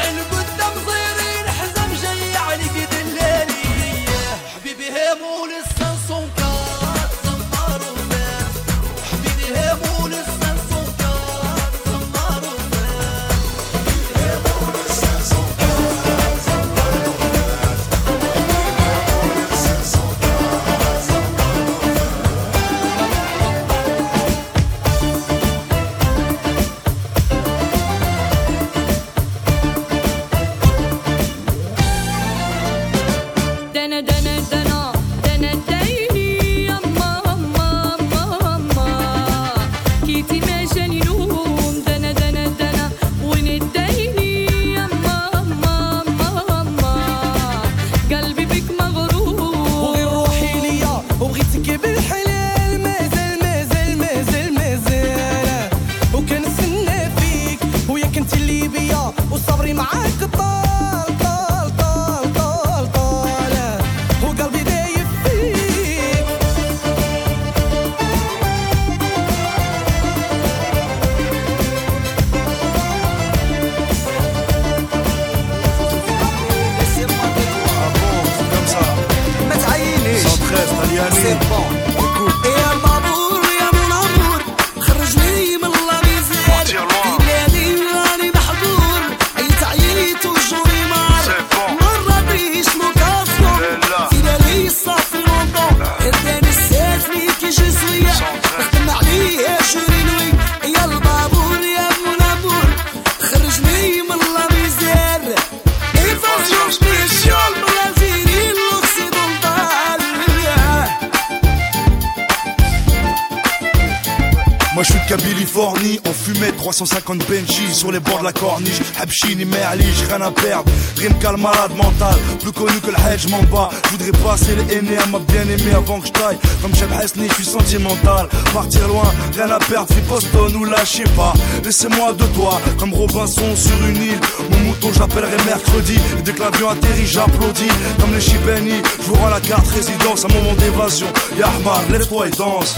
[119.14, 120.72] Chine, mais j'ai rien à perdre.
[120.98, 123.70] Rime qu'à malade mental, plus connu que le hedge, m'en bats.
[123.86, 126.38] J'voudrais passer les aîné à ma bien-aimée avant que j'taille.
[126.62, 128.28] Comme Cheb je suis sentimental.
[128.52, 129.04] Partir loin,
[129.36, 131.34] rien à perdre, fais Boston ou lâchez pas.
[131.64, 134.20] Laissez-moi de toi, comme Robinson sur une île.
[134.50, 136.00] Mon mouton, j'appellerai mercredi.
[136.18, 137.70] Et dès que l'avion atterrit, j'applaudis.
[138.00, 141.08] Comme les Chibeni, j'vous rends la carte résidence, un moment d'évasion.
[141.38, 142.76] Yahmar, lève-toi et danse.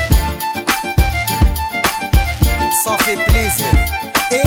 [2.83, 3.65] Ça fait plaisir.
[4.31, 4.45] Et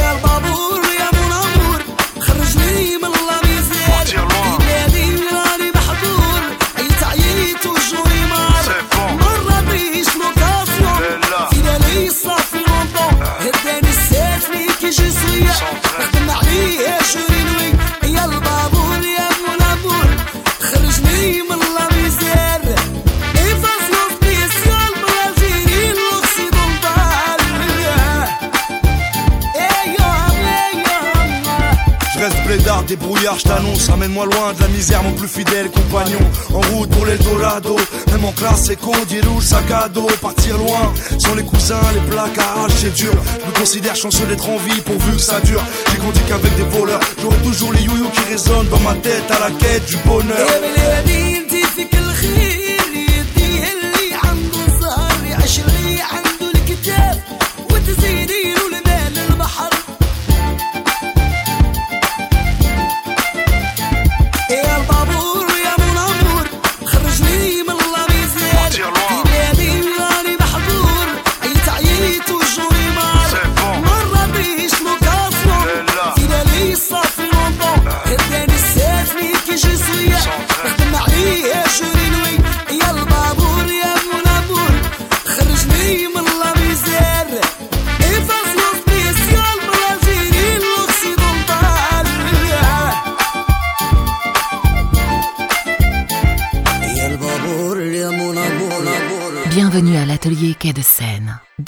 [33.37, 33.89] je t'annonce.
[33.89, 36.19] Ramène-moi loin de la misère, mon plus fidèle compagnon.
[36.55, 37.77] En route pour l'Eldorado,
[38.13, 38.93] même en classe éco,
[39.27, 40.07] rouge, sac à dos.
[40.21, 43.13] Partir loin, sans les cousins, les placards, c'est dur.
[43.41, 45.63] Je me considère chanceux d'être en vie pourvu que ça dure.
[45.91, 49.41] J'ai grandi qu'avec des voleurs, j'aurai toujours les youyous qui résonnent dans ma tête à
[49.41, 51.38] la quête du bonheur.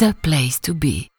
[0.01, 1.11] The place to be.